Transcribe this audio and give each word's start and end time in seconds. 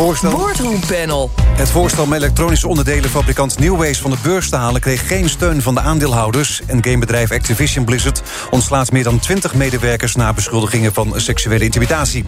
Het 0.00 0.08
voorstel, 0.08 0.30
Boardroompanel. 0.30 1.30
het 1.36 1.70
voorstel 1.70 2.04
om 2.04 2.12
elektronische 2.12 2.68
onderdelenfabrikant 2.68 3.58
Newways 3.58 3.98
van 3.98 4.10
de 4.10 4.16
beurs 4.22 4.50
te 4.50 4.56
halen... 4.56 4.80
kreeg 4.80 5.06
geen 5.06 5.28
steun 5.28 5.62
van 5.62 5.74
de 5.74 5.80
aandeelhouders. 5.80 6.60
En 6.66 6.84
gamebedrijf 6.84 7.30
Activision 7.30 7.84
Blizzard 7.84 8.22
ontslaat 8.50 8.92
meer 8.92 9.02
dan 9.02 9.18
20 9.18 9.54
medewerkers... 9.54 10.14
na 10.14 10.32
beschuldigingen 10.32 10.92
van 10.92 11.12
seksuele 11.16 11.64
intimidatie. 11.64 12.24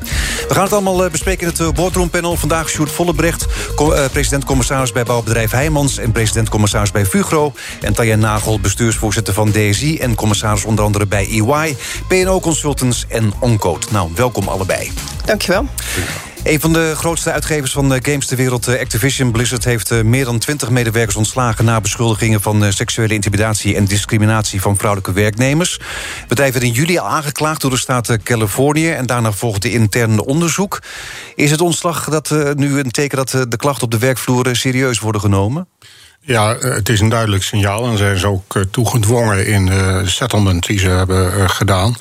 We 0.49 0.55
gaan 0.55 0.63
het 0.63 0.73
allemaal 0.73 1.05
eh, 1.05 1.11
bespreken 1.11 1.43
in 1.43 1.49
het 1.49 1.61
eh, 1.61 1.71
boardroompanel. 1.71 2.37
Vandaag 2.37 2.69
Sjoerd 2.69 2.91
Vollebrecht, 2.91 3.47
eh, 3.77 4.05
president-commissaris 4.13 4.93
bij 4.93 5.05
bouwbedrijf 5.05 5.51
Heijmans... 5.51 5.99
en 5.99 6.13
president-commissaris 6.13 6.91
bij 6.91 7.07
Fugro. 7.07 7.53
En 7.81 7.95
Tanja 7.95 8.17
Nagel, 8.17 8.61
bestuursvoorzitter 8.61 9.35
van 9.35 9.51
DSI... 9.51 9.99
en 9.99 10.15
commissaris 10.15 10.65
onder 10.65 10.85
andere 10.85 11.07
bij 11.07 11.29
EY, 11.29 11.77
PNO 12.09 12.41
Consultants 12.41 13.07
en 13.09 13.33
Oncode. 13.39 13.87
Nou, 13.91 14.11
welkom 14.15 14.49
allebei. 14.49 14.93
Dankjewel. 15.25 15.67
Een 16.45 16.61
van 16.61 16.73
de 16.73 16.93
grootste 16.97 17.33
uitgevers 17.33 17.73
van 17.73 17.95
eh, 17.95 18.01
games 18.03 18.27
ter 18.27 18.37
wereld, 18.37 18.69
eh, 18.69 18.81
Activision 18.81 19.33
Blizzard... 19.33 19.65
heeft 19.65 19.91
eh, 19.91 20.01
meer 20.01 20.25
dan 20.25 20.39
20 20.39 20.71
medewerkers 20.71 21.17
ontslagen... 21.17 21.65
na 21.65 21.81
beschuldigingen 21.81 22.41
van 22.41 22.73
seksuele 22.73 23.15
intimidatie 23.15 23.77
en 23.77 23.85
discriminatie 23.85 24.61
van 24.61 24.77
vrouwelijke 24.77 25.13
werknemers. 25.13 25.73
Het 26.19 26.29
bedrijf 26.29 26.53
werd 26.53 26.65
in 26.65 26.73
juli 26.73 26.99
al 26.99 27.07
aangeklaagd 27.07 27.61
door 27.61 27.71
de 27.71 27.77
staat 27.77 28.17
Californië... 28.23 28.91
en 28.91 29.07
daarna 29.07 29.33
volgde 29.33 29.73
interne 29.73 30.25
onderzoek. 30.25 30.83
Is 31.35 31.51
het 31.51 31.61
ontslag 31.61 32.09
dat, 32.09 32.31
nu 32.57 32.79
een 32.79 32.91
teken 32.91 33.17
dat 33.17 33.31
de 33.49 33.57
klachten 33.57 33.85
op 33.85 33.91
de 33.91 33.99
werkvloer 33.99 34.57
serieus 34.57 34.99
worden 34.99 35.21
genomen? 35.21 35.69
Ja, 36.21 36.57
het 36.57 36.89
is 36.89 37.01
een 37.01 37.09
duidelijk 37.09 37.43
signaal. 37.43 37.87
En 37.87 37.99
zijn 37.99 38.19
ze 38.19 38.27
ook 38.27 38.65
toegedwongen 38.71 39.47
in 39.47 39.67
de 39.67 40.03
settlement 40.05 40.67
die 40.67 40.79
ze 40.79 40.89
hebben 40.89 41.51
gedaan. 41.51 41.97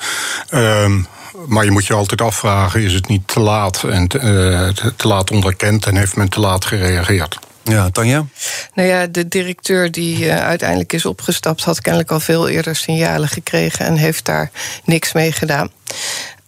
Ehm, 0.48 1.02
maar 1.46 1.64
je 1.64 1.70
moet 1.70 1.86
je 1.86 1.94
altijd 1.94 2.20
afvragen: 2.20 2.82
is 2.82 2.92
het 2.92 3.08
niet 3.08 3.28
te 3.28 3.40
laat 3.40 3.82
en 3.84 4.08
te, 4.08 4.18
eh, 4.18 4.68
te- 4.68 4.96
te 4.96 5.08
laat 5.08 5.30
onderkend 5.30 5.86
en 5.86 5.96
heeft 5.96 6.16
men 6.16 6.28
te 6.28 6.40
laat 6.40 6.64
gereageerd? 6.64 7.38
Ja, 7.64 7.90
Tanja? 7.90 8.26
Nou 8.74 8.88
ja, 8.88 9.06
de 9.06 9.28
directeur 9.28 9.90
die 9.90 10.30
eh, 10.30 10.44
uiteindelijk 10.44 10.92
is 10.92 11.06
opgestapt... 11.06 11.64
had 11.64 11.80
kennelijk 11.80 12.10
al 12.10 12.20
veel 12.20 12.48
eerder 12.48 12.76
signalen 12.76 13.28
gekregen... 13.28 13.86
en 13.86 13.96
heeft 13.96 14.24
daar 14.24 14.50
niks 14.84 15.12
mee 15.12 15.32
gedaan. 15.32 15.70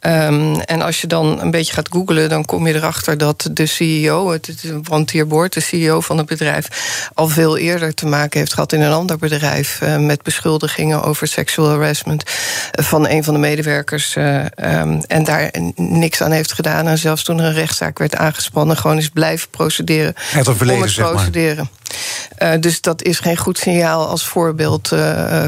Ehm, 0.04 0.54
en 0.54 0.82
als 0.82 1.00
je 1.00 1.06
dan 1.06 1.40
een 1.40 1.50
beetje 1.50 1.72
gaat 1.72 1.88
googlen, 1.90 2.28
dan 2.28 2.44
kom 2.44 2.66
je 2.66 2.74
erachter 2.74 3.18
dat 3.18 3.48
de 3.52 3.66
CEO, 3.66 4.30
het, 4.30 4.46
het 4.46 5.52
de 5.52 5.60
CEO 5.60 6.00
van 6.00 6.18
het 6.18 6.26
bedrijf, 6.26 6.68
al 7.14 7.28
veel 7.28 7.58
eerder 7.58 7.94
te 7.94 8.06
maken 8.06 8.38
heeft 8.38 8.52
gehad 8.52 8.72
in 8.72 8.80
een 8.80 8.92
ander 8.92 9.18
bedrijf 9.18 9.80
eh, 9.80 9.96
met 9.96 10.22
beschuldigingen 10.22 11.02
over 11.02 11.28
sexual 11.28 11.68
harassment 11.68 12.22
eh, 12.70 12.84
van 12.84 13.08
een 13.08 13.24
van 13.24 13.34
de 13.34 13.40
medewerkers. 13.40 14.16
eh, 14.16 14.44
ehm, 14.54 15.00
en 15.06 15.24
daar 15.24 15.50
niks 15.76 16.22
aan 16.22 16.32
heeft 16.32 16.52
gedaan. 16.52 16.86
En 16.86 16.98
zelfs 16.98 17.22
toen 17.22 17.38
er 17.38 17.44
een 17.44 17.54
rechtszaak 17.54 17.98
werd 17.98 18.16
aangespannen, 18.16 18.76
gewoon 18.76 18.96
is 18.96 19.08
blijven 19.08 19.48
procederen. 19.48 20.14
heeft 20.16 20.46
een 20.46 20.56
verleden, 20.56 20.82
het 20.82 20.90
zeg 20.90 21.04
maar. 21.04 21.14
procederen. 21.14 21.70
Eh, 22.36 22.52
dus 22.60 22.80
dat 22.80 23.02
is 23.02 23.18
geen 23.18 23.36
goed 23.36 23.58
signaal 23.58 24.06
als 24.06 24.26
voorbeeld 24.26 24.92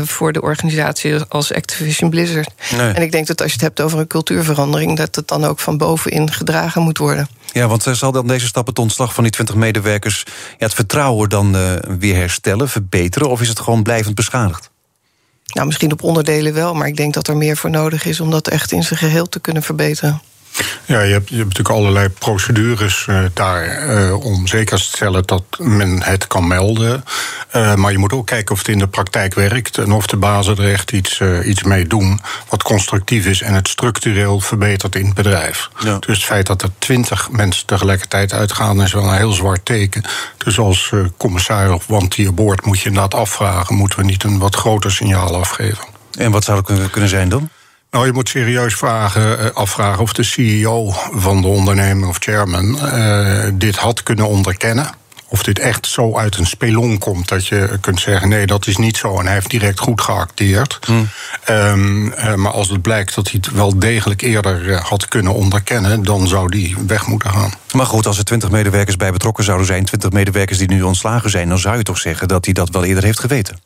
voor 0.05 0.33
de 0.33 0.43
organisatie 0.43 1.15
als 1.29 1.53
Activision 1.53 2.11
Blizzard. 2.11 2.51
Nee. 2.77 2.93
En 2.93 3.03
ik 3.03 3.13
denk 3.13 3.27
dat 3.27 3.41
als 3.41 3.49
je 3.49 3.57
het 3.57 3.67
hebt 3.67 3.81
over 3.81 3.99
een 3.99 4.07
cultuurverandering, 4.47 4.97
dat 4.97 5.15
het 5.15 5.29
dan 5.29 5.45
ook 5.45 5.59
van 5.59 5.79
bovenin 5.79 6.33
gedragen 6.33 6.83
moet 6.83 6.99
worden. 6.99 7.29
Ja, 7.53 7.67
want 7.67 7.87
eh, 7.87 7.93
zal 7.93 8.13
dan 8.13 8.27
deze 8.27 8.47
stap 8.47 8.67
het 8.67 8.79
ontslag 8.79 9.15
van 9.15 9.23
die 9.23 9.33
20 9.33 9.55
medewerkers... 9.55 10.25
Ja, 10.27 10.67
het 10.67 10.75
vertrouwen 10.75 11.29
dan 11.29 11.57
eh, 11.57 11.73
weer 11.99 12.15
herstellen, 12.15 12.69
verbeteren... 12.69 13.29
of 13.29 13.41
is 13.41 13.49
het 13.49 13.61
gewoon 13.61 13.83
blijvend 13.83 14.15
beschadigd? 14.15 14.71
Nou, 15.47 15.67
misschien 15.67 15.93
op 15.93 16.03
onderdelen 16.03 16.55
wel, 16.55 16.75
maar 16.75 16.87
ik 16.87 16.97
denk 16.97 17.15
dat 17.15 17.29
er 17.29 17.37
meer 17.37 17.57
voor 17.57 17.71
nodig 17.71 18.05
is 18.05 18.21
om 18.21 18.31
dat 18.31 18.49
echt 18.49 18.73
in 18.73 18.83
zijn 18.83 18.99
geheel 18.99 19.29
te 19.29 19.41
kunnen 19.41 19.63
verbeteren. 19.63 20.21
Ja, 20.85 21.01
je 21.01 21.13
hebt, 21.13 21.29
je 21.29 21.37
hebt 21.37 21.49
natuurlijk 21.49 21.77
allerlei 21.79 22.09
procedures 22.09 23.07
eh, 23.07 23.25
daar 23.33 23.65
eh, 23.65 24.25
om 24.25 24.47
zeker 24.47 24.77
te 24.77 24.83
stellen 24.83 25.27
dat 25.27 25.43
men 25.59 26.03
het 26.03 26.27
kan 26.27 26.47
melden. 26.47 27.05
Eh, 27.51 27.75
maar 27.75 27.93
je 27.93 27.99
moet 27.99 28.13
ook 28.13 28.27
kijken 28.27 28.53
of 28.53 28.59
het 28.59 28.69
in 28.69 28.79
de 28.79 28.87
praktijk 28.87 29.35
werkt 29.35 29.79
en 29.79 29.93
of 29.93 30.07
de 30.07 30.17
bazen 30.17 30.57
er 30.57 30.73
echt 30.73 30.93
iets, 30.93 31.21
iets 31.45 31.63
mee 31.63 31.87
doen 31.87 32.21
wat 32.49 32.63
constructief 32.63 33.27
is 33.27 33.43
en 33.43 33.55
het 33.55 33.69
structureel 33.69 34.41
verbetert 34.41 34.95
in 34.97 35.05
het 35.05 35.15
bedrijf. 35.15 35.69
Ja. 35.79 35.99
Dus 35.99 36.17
het 36.17 36.27
feit 36.27 36.47
dat 36.47 36.63
er 36.63 36.71
twintig 36.79 37.31
mensen 37.31 37.67
tegelijkertijd 37.67 38.33
uitgaan 38.33 38.83
is 38.83 38.93
wel 38.93 39.05
een 39.05 39.17
heel 39.17 39.33
zwart 39.33 39.65
teken. 39.65 40.05
Dus 40.37 40.59
als 40.59 40.93
commissaris 41.17 41.75
of 41.75 41.87
wantierboord 41.87 42.65
moet 42.65 42.81
je 42.81 42.89
inderdaad 42.89 43.15
afvragen: 43.21 43.75
moeten 43.75 43.99
we 43.99 44.05
niet 44.05 44.25
een 44.25 44.39
wat 44.39 44.55
groter 44.57 44.91
signaal 44.91 45.37
afgeven? 45.37 45.85
En 46.19 46.31
wat 46.31 46.45
zou 46.45 46.57
dat 46.57 46.67
kunnen- 46.67 46.91
kunnen 46.91 47.11
zijn 47.11 47.29
dan? 47.29 47.51
Nou, 47.97 48.09
je 48.09 48.15
moet 48.15 48.29
serieus 48.29 48.75
vragen, 48.75 49.39
eh, 49.39 49.51
afvragen 49.51 50.03
of 50.03 50.13
de 50.13 50.23
CEO 50.23 50.95
van 51.13 51.41
de 51.41 51.47
onderneming 51.47 52.07
of 52.07 52.17
chairman 52.19 52.79
eh, 52.81 53.49
dit 53.55 53.77
had 53.77 54.03
kunnen 54.03 54.29
onderkennen. 54.29 54.91
Of 55.29 55.43
dit 55.43 55.59
echt 55.59 55.87
zo 55.87 56.17
uit 56.17 56.37
een 56.37 56.47
spelon 56.47 56.99
komt 56.99 57.29
dat 57.29 57.47
je 57.47 57.79
kunt 57.81 58.01
zeggen: 58.01 58.29
nee, 58.29 58.47
dat 58.47 58.67
is 58.67 58.77
niet 58.77 58.97
zo. 58.97 59.19
En 59.19 59.25
hij 59.25 59.35
heeft 59.35 59.51
direct 59.51 59.81
goed 59.81 60.01
geacteerd. 60.01 60.79
Ehm, 61.45 62.09
eh, 62.09 62.35
maar 62.35 62.53
als 62.53 62.69
het 62.69 62.83
blijkt 62.83 63.15
dat 63.15 63.31
hij 63.31 63.41
het 63.43 63.55
wel 63.55 63.79
degelijk 63.79 64.23
eerder 64.23 64.81
had 64.83 65.09
kunnen 65.09 65.35
onderkennen, 65.35 66.03
dan 66.03 66.29
zou 66.29 66.51
die 66.51 66.77
weg 66.87 67.07
moeten 67.07 67.31
gaan. 67.31 67.53
Maar 67.73 67.87
goed, 67.87 68.07
als 68.07 68.19
er 68.19 68.25
20 68.25 68.51
medewerkers 68.51 68.97
bij 68.97 69.13
betrokken 69.13 69.45
zouden 69.45 69.67
zijn... 69.67 69.85
20 69.85 70.11
medewerkers 70.11 70.59
die 70.59 70.69
nu 70.69 70.83
ontslagen 70.83 71.31
zijn... 71.31 71.49
dan 71.49 71.59
zou 71.59 71.77
je 71.77 71.83
toch 71.83 71.99
zeggen 71.99 72.29
dat 72.29 72.45
hij 72.45 72.55
dat 72.55 72.71
wel 72.71 72.85
eerder 72.85 73.05
heeft 73.05 73.21
geweten? 73.21 73.59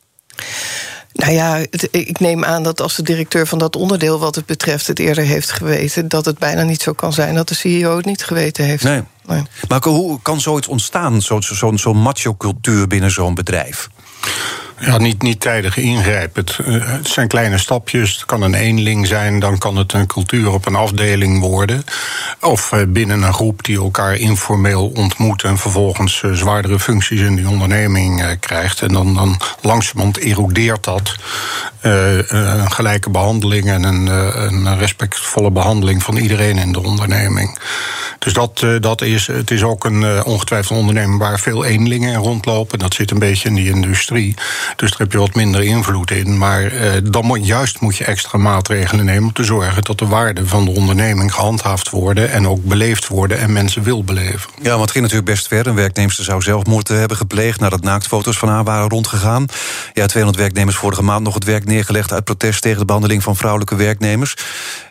Nou 1.13 1.31
ja, 1.33 1.57
het- 1.69 1.87
ik 1.91 2.19
neem 2.19 2.43
aan 2.45 2.63
dat 2.63 2.81
als 2.81 2.95
de 2.95 3.03
directeur 3.03 3.47
van 3.47 3.57
dat 3.57 3.75
onderdeel 3.75 4.19
wat 4.19 4.35
het 4.35 4.45
betreft 4.45 4.87
het 4.87 4.99
eerder 4.99 5.23
heeft 5.23 5.51
geweten, 5.51 6.07
dat 6.07 6.25
het 6.25 6.37
bijna 6.39 6.63
niet 6.63 6.81
zo 6.81 6.93
kan 6.93 7.13
zijn 7.13 7.35
dat 7.35 7.47
de 7.47 7.55
CEO 7.55 7.95
het 7.97 8.05
niet 8.05 8.23
geweten 8.23 8.65
heeft. 8.65 8.83
Nee. 8.83 9.01
Nee. 9.27 9.41
Maar 9.67 9.83
hoe 9.83 10.19
kan 10.21 10.41
zoiets 10.41 10.67
ontstaan, 10.67 11.21
zo'n 11.21 11.41
zo, 11.43 11.53
zo, 11.53 11.71
zo'n 11.77 11.97
macho-cultuur 11.97 12.87
binnen 12.87 13.11
zo'n 13.11 13.33
bedrijf? 13.35 13.89
Ja, 14.85 14.97
niet, 14.97 15.21
niet 15.21 15.39
tijdig 15.39 15.77
ingrijpen. 15.77 16.45
Het, 16.45 16.65
eh, 16.65 16.73
het 16.87 17.07
zijn 17.07 17.27
kleine 17.27 17.57
stapjes. 17.57 18.13
Het 18.13 18.25
kan 18.25 18.41
een 18.41 18.53
eenling 18.53 19.07
zijn, 19.07 19.39
dan 19.39 19.57
kan 19.57 19.75
het 19.75 19.93
een 19.93 20.07
cultuur 20.07 20.51
op 20.51 20.65
een 20.65 20.75
afdeling 20.75 21.39
worden. 21.39 21.83
Of 22.39 22.71
eh, 22.71 22.79
binnen 22.87 23.21
een 23.21 23.33
groep 23.33 23.63
die 23.63 23.77
elkaar 23.77 24.15
informeel 24.15 24.91
ontmoet 24.95 25.43
en 25.43 25.57
vervolgens 25.57 26.23
eh, 26.23 26.31
zwaardere 26.31 26.79
functies 26.79 27.21
in 27.21 27.35
die 27.35 27.49
onderneming 27.49 28.39
krijgt. 28.39 28.81
En 28.81 28.93
dan, 28.93 29.13
dan 29.13 29.39
langzamerhand 29.61 30.17
erodeert 30.17 30.83
dat. 30.83 31.15
een 31.81 32.71
gelijke 32.71 33.09
behandeling 33.09 33.69
en 33.69 33.83
een, 33.83 34.07
een 34.07 34.77
respectvolle 34.77 35.51
behandeling 35.51 36.03
van 36.03 36.17
iedereen 36.17 36.57
in 36.57 36.71
de 36.71 36.83
onderneming. 36.83 37.59
Dus 38.19 38.33
dat, 38.33 38.65
dat 38.79 39.01
is, 39.01 39.27
het 39.27 39.51
is 39.51 39.63
ook 39.63 39.85
een 39.85 40.23
ongetwijfeld 40.23 40.79
onderneming 40.79 41.19
waar 41.19 41.39
veel 41.39 41.65
eenlingen 41.65 42.13
in 42.13 42.19
rondlopen. 42.19 42.79
Dat 42.79 42.93
zit 42.93 43.11
een 43.11 43.19
beetje 43.19 43.49
in 43.49 43.55
die 43.55 43.69
industrie. 43.69 44.35
Dus 44.75 44.89
daar 44.89 44.99
heb 44.99 45.11
je 45.11 45.17
wat 45.17 45.35
minder 45.35 45.63
invloed 45.63 46.11
in. 46.11 46.37
Maar 46.37 46.65
eh, 46.65 46.91
dan 47.03 47.25
moet, 47.25 47.45
juist 47.47 47.79
moet 47.79 47.97
je 47.97 48.05
extra 48.05 48.37
maatregelen 48.37 49.05
nemen 49.05 49.23
om 49.23 49.33
te 49.33 49.43
zorgen 49.43 49.83
dat 49.83 49.99
de 49.99 50.05
waarden 50.05 50.47
van 50.47 50.65
de 50.65 50.71
onderneming 50.71 51.33
gehandhaafd 51.33 51.89
worden 51.89 52.31
en 52.31 52.47
ook 52.47 52.63
beleefd 52.63 53.07
worden 53.07 53.39
en 53.39 53.53
mensen 53.53 53.83
wil 53.83 54.03
beleven. 54.03 54.49
Ja, 54.61 54.69
want 54.69 54.81
het 54.81 54.91
ging 54.91 55.03
natuurlijk 55.03 55.31
best 55.31 55.47
ver. 55.47 55.67
Een 55.67 55.75
werknemster 55.75 56.23
zou 56.23 56.41
zelfmoord 56.41 56.87
hebben 56.87 57.17
gepleegd... 57.17 57.59
nadat 57.59 57.83
naaktfoto's 57.83 58.37
van 58.37 58.49
haar 58.49 58.63
waren 58.63 58.89
rondgegaan. 58.89 59.45
Ja, 59.93 60.05
200 60.05 60.43
werknemers 60.43 60.75
vorige 60.75 61.03
maand 61.03 61.23
nog 61.23 61.33
het 61.33 61.43
werk 61.43 61.65
neergelegd... 61.65 62.13
uit 62.13 62.23
protest 62.23 62.61
tegen 62.61 62.79
de 62.79 62.85
behandeling 62.85 63.23
van 63.23 63.35
vrouwelijke 63.35 63.75
werknemers. 63.75 64.35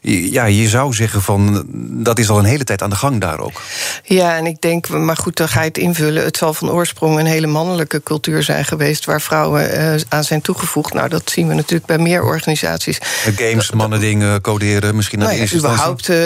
Ja, 0.00 0.44
je 0.44 0.68
zou 0.68 0.94
zeggen 0.94 1.22
van... 1.22 1.64
dat 2.04 2.18
is 2.18 2.30
al 2.30 2.38
een 2.38 2.44
hele 2.44 2.64
tijd 2.64 2.82
aan 2.82 2.90
de 2.90 2.96
gang 2.96 3.20
daar 3.20 3.38
ook. 3.38 3.60
Ja, 4.04 4.36
en 4.36 4.46
ik 4.46 4.60
denk, 4.60 4.88
maar 4.88 5.16
goed, 5.16 5.36
dan 5.36 5.48
ga 5.48 5.60
je 5.60 5.68
het 5.68 5.78
invullen. 5.78 6.24
Het 6.24 6.36
zal 6.36 6.54
van 6.54 6.70
oorsprong 6.70 7.18
een 7.18 7.26
hele 7.26 7.46
mannelijke 7.46 8.02
cultuur 8.02 8.42
zijn 8.42 8.64
geweest 8.64 9.04
waar 9.04 9.20
vrouwen 9.20 9.69
eh, 9.72 10.00
aan 10.08 10.24
zijn 10.24 10.40
toegevoegd. 10.40 10.94
Nou, 10.94 11.08
dat 11.08 11.30
zien 11.30 11.48
we 11.48 11.54
natuurlijk 11.54 11.86
bij 11.86 11.98
meer 11.98 12.22
organisaties. 12.24 12.98
Eh, 12.98 13.36
Games, 13.36 13.70
mannen 13.70 14.00
dingen, 14.00 14.40
coderen, 14.40 14.96
misschien 14.96 15.18
naar 15.18 15.28
Nou 15.28 15.40
de 15.40 15.48
ja, 15.50 15.56
überhaupt 15.56 16.08
eh, 16.08 16.16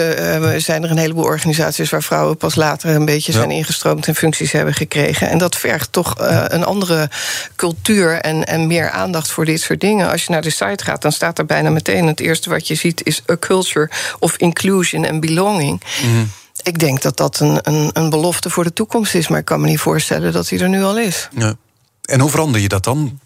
zijn 0.57 0.83
er 0.83 0.91
een 0.91 0.97
heleboel 0.97 1.23
organisaties 1.23 1.89
waar 1.89 2.03
vrouwen 2.03 2.37
pas 2.37 2.55
later 2.55 2.89
een 2.89 3.05
beetje 3.05 3.31
Ja. 3.31 3.37
zijn 3.37 3.51
ingestroomd 3.51 4.07
en 4.07 4.15
functies 4.15 4.51
hebben 4.51 4.73
gekregen. 4.73 5.29
En 5.29 5.37
dat 5.37 5.55
vergt 5.55 5.91
toch 5.91 6.13
een 6.47 6.63
andere 6.65 7.09
cultuur 7.55 8.19
en, 8.21 8.45
en 8.45 8.67
meer 8.67 8.89
aandacht 8.89 9.31
voor 9.31 9.45
dit 9.45 9.61
soort 9.61 9.81
dingen. 9.81 10.11
Als 10.11 10.23
je 10.23 10.31
naar 10.31 10.41
de 10.41 10.49
site 10.49 10.83
gaat, 10.83 11.01
dan 11.01 11.11
staat 11.11 11.37
er 11.37 11.45
bijna 11.45 11.69
meteen 11.69 12.07
het 12.07 12.19
eerste 12.19 12.49
wat 12.49 12.67
je 12.67 12.75
ziet 12.75 13.05
is 13.05 13.21
a 13.31 13.37
culture 13.39 13.89
of 14.19 14.37
inclusion 14.37 15.05
and 15.05 15.19
belonging. 15.19 15.81
Mhm. 16.03 16.23
Ik 16.63 16.79
denk 16.79 17.01
dat 17.01 17.17
dat 17.17 17.39
een, 17.39 17.59
een, 17.61 17.89
een 17.93 18.09
belofte 18.09 18.49
voor 18.49 18.63
de 18.63 18.73
toekomst 18.73 19.15
is, 19.15 19.27
maar 19.27 19.39
ik 19.39 19.45
kan 19.45 19.61
me 19.61 19.67
niet 19.67 19.79
voorstellen 19.79 20.33
dat 20.33 20.47
die 20.47 20.59
er 20.59 20.69
nu 20.69 20.83
al 20.83 20.97
is. 20.97 21.29
Ja. 21.37 21.55
En 22.01 22.19
hoe 22.19 22.29
verander 22.29 22.61
je 22.61 22.67
dat 22.67 22.83
dan? 22.83 23.19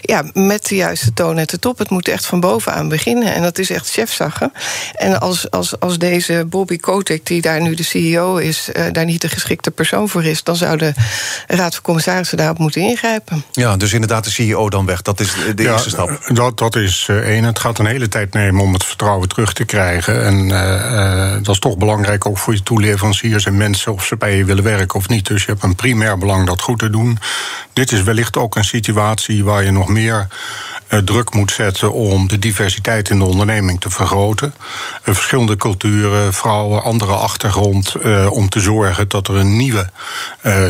Ja, 0.00 0.24
met 0.32 0.66
de 0.66 0.74
juiste 0.74 1.12
toon 1.12 1.38
at 1.38 1.50
de 1.50 1.58
top. 1.58 1.78
Het 1.78 1.90
moet 1.90 2.08
echt 2.08 2.26
van 2.26 2.40
bovenaan 2.40 2.88
beginnen. 2.88 3.34
En 3.34 3.42
dat 3.42 3.58
is 3.58 3.70
echt 3.70 3.90
chefzaggen. 3.90 4.52
En 4.94 5.20
als, 5.20 5.50
als, 5.50 5.80
als 5.80 5.98
deze 5.98 6.44
Bobby 6.48 6.76
Kotick, 6.76 7.26
die 7.26 7.40
daar 7.40 7.60
nu 7.60 7.74
de 7.74 7.82
CEO 7.82 8.36
is, 8.36 8.68
uh, 8.76 8.84
daar 8.92 9.04
niet 9.04 9.20
de 9.20 9.28
geschikte 9.28 9.70
persoon 9.70 10.08
voor 10.08 10.24
is, 10.24 10.42
dan 10.42 10.56
zou 10.56 10.76
de 10.76 10.92
Raad 11.46 11.74
van 11.74 11.82
Commissarissen 11.82 12.36
daarop 12.36 12.58
moeten 12.58 12.80
ingrijpen. 12.80 13.44
Ja, 13.52 13.76
dus 13.76 13.92
inderdaad 13.92 14.24
de 14.24 14.30
CEO 14.30 14.68
dan 14.68 14.86
weg. 14.86 15.02
Dat 15.02 15.20
is 15.20 15.34
de 15.54 15.62
ja, 15.62 15.72
eerste 15.72 15.88
stap. 15.88 16.20
Dat, 16.32 16.58
dat 16.58 16.76
is 16.76 17.06
uh, 17.10 17.16
één. 17.16 17.44
Het 17.44 17.58
gaat 17.58 17.78
een 17.78 17.86
hele 17.86 18.08
tijd 18.08 18.32
nemen 18.32 18.62
om 18.62 18.72
het 18.72 18.84
vertrouwen 18.84 19.28
terug 19.28 19.52
te 19.52 19.64
krijgen. 19.64 20.24
En 20.24 20.48
uh, 20.48 21.32
dat 21.42 21.54
is 21.54 21.58
toch 21.58 21.76
belangrijk 21.76 22.26
ook 22.26 22.38
voor 22.38 22.54
je 22.54 22.62
toeleveranciers 22.62 23.44
en 23.44 23.56
mensen 23.56 23.92
of 23.92 24.04
ze 24.04 24.16
bij 24.16 24.36
je 24.36 24.44
willen 24.44 24.64
werken 24.64 24.98
of 24.98 25.08
niet. 25.08 25.26
Dus 25.26 25.44
je 25.44 25.50
hebt 25.50 25.62
een 25.62 25.74
primair 25.74 26.18
belang 26.18 26.46
dat 26.46 26.60
goed 26.60 26.78
te 26.78 26.90
doen. 26.90 27.18
Dit 27.72 27.92
is 27.92 28.02
wellicht 28.02 28.36
ook 28.36 28.56
een 28.56 28.64
situatie 28.64 29.44
waar 29.44 29.57
je 29.64 29.70
nog 29.70 29.88
meer 29.88 30.26
druk 31.04 31.34
moet 31.34 31.52
zetten 31.52 31.92
om 31.92 32.28
de 32.28 32.38
diversiteit 32.38 33.10
in 33.10 33.18
de 33.18 33.24
onderneming 33.24 33.80
te 33.80 33.90
vergroten. 33.90 34.54
Uh, 35.04 35.14
verschillende 35.14 35.56
culturen, 35.56 36.34
vrouwen, 36.34 36.82
andere 36.82 37.12
achtergrond. 37.12 37.94
Uh, 38.04 38.30
om 38.30 38.48
te 38.48 38.60
zorgen 38.60 39.08
dat 39.08 39.28
er 39.28 39.34
een 39.34 39.56
nieuwe 39.56 39.90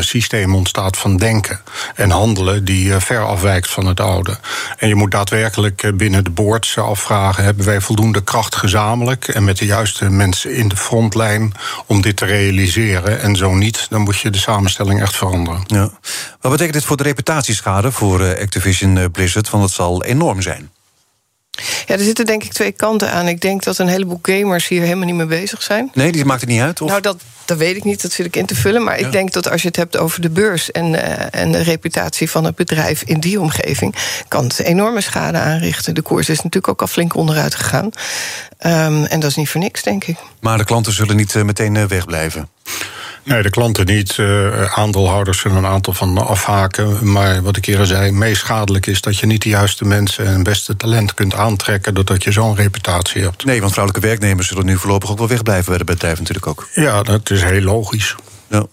systeem 0.00 0.54
ontstaat 0.54 0.96
van 0.96 1.16
denken 1.16 1.60
en 1.94 2.10
handelen 2.10 2.64
die 2.64 2.92
ver 2.92 3.26
afwijkt 3.26 3.70
van 3.70 3.86
het 3.86 4.00
oude. 4.00 4.38
En 4.76 4.88
je 4.88 4.94
moet 4.94 5.10
daadwerkelijk 5.10 5.90
binnen 5.96 6.24
de 6.24 6.30
boards 6.30 6.78
afvragen: 6.78 7.44
hebben 7.44 7.64
wij 7.64 7.80
voldoende 7.80 8.22
kracht 8.22 8.56
gezamenlijk 8.56 9.28
en 9.28 9.44
met 9.44 9.58
de 9.58 9.66
juiste 9.66 10.10
mensen 10.10 10.54
in 10.54 10.68
de 10.68 10.76
frontlijn 10.76 11.52
om 11.86 12.00
dit 12.00 12.16
te 12.16 12.24
realiseren? 12.24 13.20
En 13.20 13.36
zo 13.36 13.54
niet, 13.54 13.86
dan 13.90 14.00
moet 14.00 14.18
je 14.18 14.30
de 14.30 14.38
samenstelling 14.38 15.00
echt 15.00 15.16
veranderen. 15.16 15.62
Ja. 15.66 15.90
Wat 16.40 16.52
betekent 16.52 16.74
dit 16.76 16.84
voor 16.84 16.96
de 16.96 17.02
reputatieschade 17.02 17.92
voor 17.92 18.38
Activision 18.40 19.10
Blizzard? 19.10 19.50
Want 19.50 19.64
het 19.64 19.72
zal 19.72 20.02
enorm 20.08 20.42
zijn. 20.42 20.70
Ja, 21.86 21.94
er 21.94 22.04
zitten 22.04 22.26
denk 22.26 22.44
ik 22.44 22.52
twee 22.52 22.72
kanten 22.72 23.10
aan. 23.12 23.28
Ik 23.28 23.40
denk 23.40 23.62
dat 23.62 23.78
een 23.78 23.88
heleboel 23.88 24.18
gamers 24.22 24.68
hier 24.68 24.82
helemaal 24.82 25.06
niet 25.06 25.14
mee 25.14 25.26
bezig 25.26 25.62
zijn. 25.62 25.90
Nee, 25.94 26.12
die 26.12 26.24
maakt 26.24 26.40
het 26.40 26.50
niet 26.50 26.60
uit? 26.60 26.80
Of? 26.80 26.88
Nou, 26.88 27.00
dat, 27.00 27.20
dat 27.44 27.58
weet 27.58 27.76
ik 27.76 27.84
niet, 27.84 28.02
dat 28.02 28.12
zit 28.12 28.26
ik 28.26 28.36
in 28.36 28.46
te 28.46 28.54
vullen. 28.54 28.84
Maar 28.84 29.00
ja. 29.00 29.06
ik 29.06 29.12
denk 29.12 29.32
dat 29.32 29.50
als 29.50 29.62
je 29.62 29.68
het 29.68 29.76
hebt 29.76 29.96
over 29.96 30.20
de 30.20 30.30
beurs 30.30 30.70
en, 30.70 30.92
uh, 30.92 31.34
en 31.34 31.52
de 31.52 31.62
reputatie 31.62 32.30
van 32.30 32.44
het 32.44 32.54
bedrijf 32.54 33.02
in 33.02 33.20
die 33.20 33.40
omgeving, 33.40 33.94
kan 34.28 34.44
het 34.44 34.58
enorme 34.58 35.00
schade 35.00 35.38
aanrichten. 35.38 35.94
De 35.94 36.02
koers 36.02 36.28
is 36.28 36.36
natuurlijk 36.36 36.68
ook 36.68 36.80
al 36.80 36.86
flink 36.86 37.14
onderuit 37.14 37.54
gegaan. 37.54 37.84
Um, 37.86 39.04
en 39.04 39.20
dat 39.20 39.30
is 39.30 39.36
niet 39.36 39.48
voor 39.48 39.60
niks, 39.60 39.82
denk 39.82 40.04
ik. 40.04 40.16
Maar 40.40 40.58
de 40.58 40.64
klanten 40.64 40.92
zullen 40.92 41.16
niet 41.16 41.34
uh, 41.34 41.42
meteen 41.42 41.74
uh, 41.74 41.84
wegblijven. 41.84 42.48
Nee, 43.28 43.42
de 43.42 43.50
klanten 43.50 43.86
niet. 43.86 44.16
Uh, 44.16 44.78
aandeelhouders 44.78 45.38
zullen 45.38 45.56
een 45.56 45.66
aantal 45.66 45.92
van 45.92 46.18
afhaken. 46.18 47.12
Maar 47.12 47.42
wat 47.42 47.56
ik 47.56 47.66
eerder 47.66 47.86
zei, 47.86 48.10
meest 48.10 48.40
schadelijk 48.40 48.86
is 48.86 49.00
dat 49.00 49.18
je 49.18 49.26
niet 49.26 49.42
de 49.42 49.48
juiste 49.48 49.84
mensen 49.84 50.26
en 50.26 50.42
beste 50.42 50.76
talent 50.76 51.14
kunt 51.14 51.34
aantrekken. 51.34 51.94
doordat 51.94 52.24
je 52.24 52.32
zo'n 52.32 52.56
reputatie 52.56 53.22
hebt. 53.22 53.44
Nee, 53.44 53.60
want 53.60 53.72
vrouwelijke 53.72 54.08
werknemers 54.08 54.48
zullen 54.48 54.64
nu 54.64 54.76
voorlopig 54.76 55.10
ook 55.10 55.18
wel 55.18 55.28
wegblijven 55.28 55.64
bij 55.64 55.76
het 55.76 55.86
bedrijf 55.86 56.18
natuurlijk 56.18 56.46
ook. 56.46 56.68
Ja, 56.74 57.02
dat 57.02 57.30
is 57.30 57.42
heel 57.42 57.60
logisch. 57.60 58.14
Ja. 58.48 58.66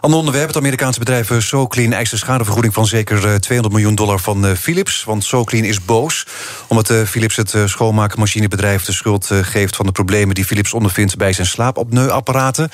Ander 0.00 0.18
onderwerp. 0.18 0.46
Het 0.46 0.56
Amerikaanse 0.56 0.98
bedrijf 0.98 1.30
SoClean 1.38 1.92
eist 1.92 2.12
een 2.12 2.18
schadevergoeding 2.18 2.74
van 2.74 2.86
zeker 2.86 3.40
200 3.40 3.74
miljoen 3.74 3.94
dollar 3.94 4.18
van 4.18 4.56
Philips. 4.56 5.04
Want 5.04 5.24
SoClean 5.24 5.64
is 5.64 5.84
boos 5.84 6.26
omdat 6.66 6.92
Philips 7.06 7.36
het 7.36 7.54
schoonmaakmachinebedrijf 7.64 8.84
de 8.84 8.92
schuld 8.92 9.30
geeft 9.42 9.76
van 9.76 9.86
de 9.86 9.92
problemen 9.92 10.34
die 10.34 10.44
Philips 10.44 10.72
ondervindt 10.72 11.16
bij 11.16 11.32
zijn 11.32 11.46
slaapapneuapparaten. 11.46 12.70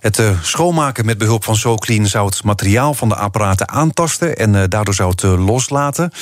Het 0.00 0.22
schoonmaken 0.42 1.06
met 1.06 1.18
behulp 1.18 1.44
van 1.44 1.56
SoClean 1.56 2.06
zou 2.06 2.26
het 2.26 2.44
materiaal 2.44 2.94
van 2.94 3.08
de 3.08 3.16
apparaten 3.16 3.68
aantasten 3.68 4.36
en 4.36 4.68
daardoor 4.68 4.94
zou 4.94 5.10
het 5.10 5.22
loslaten. 5.22 6.12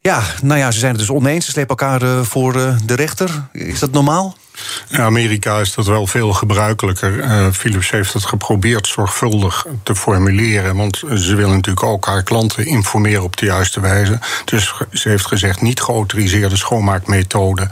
Ja, 0.00 0.22
nou 0.42 0.58
ja, 0.58 0.70
ze 0.70 0.78
zijn 0.78 0.90
het 0.90 1.00
dus 1.00 1.10
oneens. 1.10 1.44
Ze 1.44 1.50
slepen 1.50 1.76
elkaar 1.76 2.24
voor 2.24 2.52
de 2.84 2.94
rechter. 2.94 3.48
Is 3.52 3.78
dat 3.78 3.90
normaal? 3.90 4.36
In 4.88 5.00
Amerika 5.00 5.58
is 5.58 5.74
dat 5.74 5.86
wel 5.86 6.06
veel 6.06 6.32
gebruikelijker. 6.32 7.12
Uh, 7.12 7.46
Philips 7.52 7.90
heeft 7.90 8.12
het 8.12 8.24
geprobeerd 8.24 8.86
zorgvuldig 8.86 9.66
te 9.82 9.94
formuleren. 9.94 10.76
Want 10.76 10.96
ze 10.96 11.34
willen 11.34 11.54
natuurlijk 11.54 11.86
ook 11.86 12.06
haar 12.06 12.22
klanten 12.22 12.66
informeren 12.66 13.22
op 13.22 13.36
de 13.36 13.46
juiste 13.46 13.80
wijze. 13.80 14.18
Dus 14.44 14.74
ze 14.92 15.08
heeft 15.08 15.26
gezegd: 15.26 15.60
niet 15.60 15.80
geautoriseerde 15.80 16.56
schoonmaakmethode 16.56 17.68